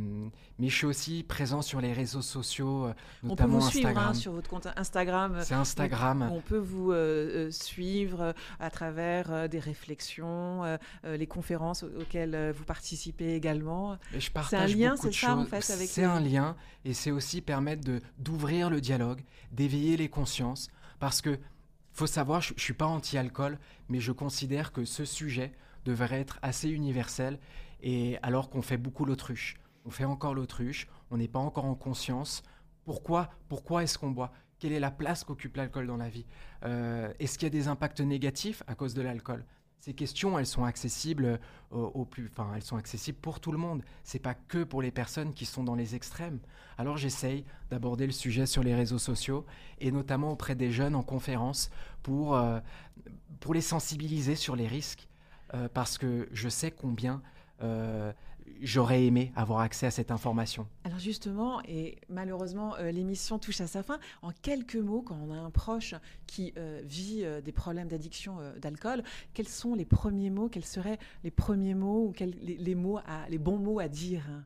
[0.57, 3.95] mais je suis aussi présent sur les réseaux sociaux, euh, On peut notamment vous suivre
[3.95, 5.37] hein, sur votre compte Instagram.
[5.43, 6.29] C'est Instagram.
[6.31, 10.63] On peut vous euh, suivre à travers euh, des réflexions,
[11.03, 13.97] les conférences au- auxquelles vous participez également.
[14.15, 16.55] Et je un partage lien, beaucoup de c'est ça, en fait, C'est les- un lien
[16.85, 19.21] et c'est aussi permettre de d'ouvrir le dialogue,
[19.51, 20.69] d'éveiller les consciences,
[20.99, 21.37] parce que
[21.93, 23.59] faut savoir, je, je suis pas anti-alcool,
[23.89, 25.53] mais je considère que ce sujet
[25.85, 27.39] devrait être assez universel.
[27.81, 29.55] Et alors qu'on fait beaucoup l'autruche,
[29.85, 32.43] on fait encore l'autruche, on n'est pas encore en conscience.
[32.83, 34.31] Pourquoi, pourquoi est-ce qu'on boit?
[34.59, 36.25] Quelle est la place qu'occupe l'alcool dans la vie?
[36.63, 39.45] Euh, Est-ce qu'il y a des impacts négatifs à cause de l'alcool?
[39.79, 43.59] Ces questions, elles sont accessibles au, au plus, enfin, elles sont accessibles pour tout le
[43.59, 43.83] monde.
[44.03, 46.39] C'est pas que pour les personnes qui sont dans les extrêmes.
[46.77, 49.45] Alors j'essaye d'aborder le sujet sur les réseaux sociaux
[49.79, 51.69] et notamment auprès des jeunes en conférence
[52.01, 52.59] pour euh,
[53.39, 55.07] pour les sensibiliser sur les risques
[55.53, 57.21] euh, parce que je sais combien
[57.61, 58.11] euh,
[58.61, 60.67] j'aurais aimé avoir accès à cette information.
[60.83, 63.99] Alors justement, et malheureusement, euh, l'émission touche à sa fin.
[64.21, 65.95] En quelques mots, quand on a un proche
[66.27, 71.31] qui euh, vit des problèmes d'addiction d'alcool, quels sont les premiers mots Quels seraient les
[71.31, 74.45] premiers mots ou quels- les, les mots à, les bons mots à dire hein,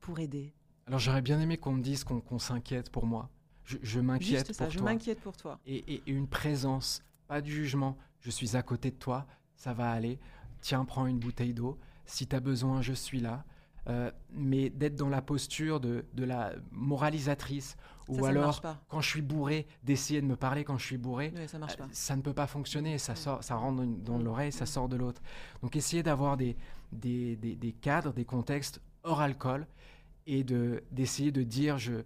[0.00, 0.52] pour aider?
[0.86, 3.30] Alors j'aurais bien aimé qu'on me dise qu'on s'inquiète pour moi.
[3.64, 4.90] Je, je m'inquiète pour je toi.
[4.90, 5.60] m'inquiète pour toi.
[5.64, 7.96] et, et- et une présence, pas de jugement.
[8.20, 9.26] Je suis à côté de toi,
[9.60, 10.18] ça va aller.
[10.62, 11.78] Tiens, prends une bouteille d'eau.
[12.06, 13.44] Si tu as besoin, je suis là.
[13.88, 17.76] Euh, mais d'être dans la posture de, de la moralisatrice,
[18.08, 21.32] ou ça, alors, quand je suis bourré, d'essayer de me parler quand je suis bourré,
[21.36, 21.84] Oui, ça marche pas.
[21.84, 24.96] euh, ça ne peut pas fonctionner, ça, sort, ça rentre dans, l'oreille, ça sort de
[24.96, 25.22] l'autre.
[25.62, 26.56] Donc essayez d'avoir des,
[26.92, 29.66] des, des- des cadres, des contextes hors alcool,
[30.26, 32.02] et de- d'essayer de dire je,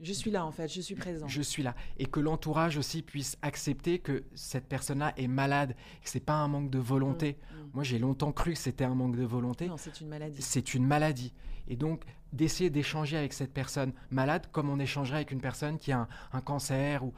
[0.00, 1.26] Je suis là en fait, je suis présent.
[1.28, 1.74] je suis là.
[1.98, 6.48] Et que l'entourage aussi puisse accepter que cette personne-là est malade, que c'est pas un
[6.48, 7.36] manque de volonté.
[7.38, 7.70] Mm, mm.
[7.74, 9.68] Moi, j'ai longtemps cru que c'était un manque de volonté.
[9.68, 10.42] Non, c'est une maladie.
[10.42, 11.32] C'est une maladie.
[11.68, 15.92] Et donc, d'essayer d'échanger avec cette personne malade comme on échangerait avec une personne qui
[15.92, 17.12] a un, un cancer, ou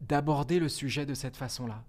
[0.00, 1.84] d'aborder le sujet de cette façon-là.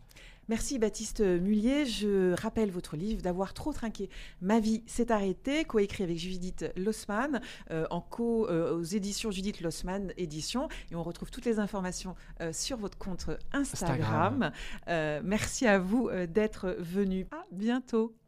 [0.49, 1.85] Merci Baptiste Mullier.
[1.85, 4.09] Je rappelle votre livre D'avoir trop trinqué.
[4.41, 7.41] Ma vie s'est arrêtée, coécrit avec Judith Lossman,
[7.71, 10.69] euh, en co euh, aux éditions Judith Lossman Éditions.
[10.91, 14.51] Et on retrouve toutes les informations euh, sur votre compte Instagram.
[14.87, 15.21] Instagram.
[15.23, 17.27] Merci à vous d'être venu.
[17.31, 18.17] À bientôt.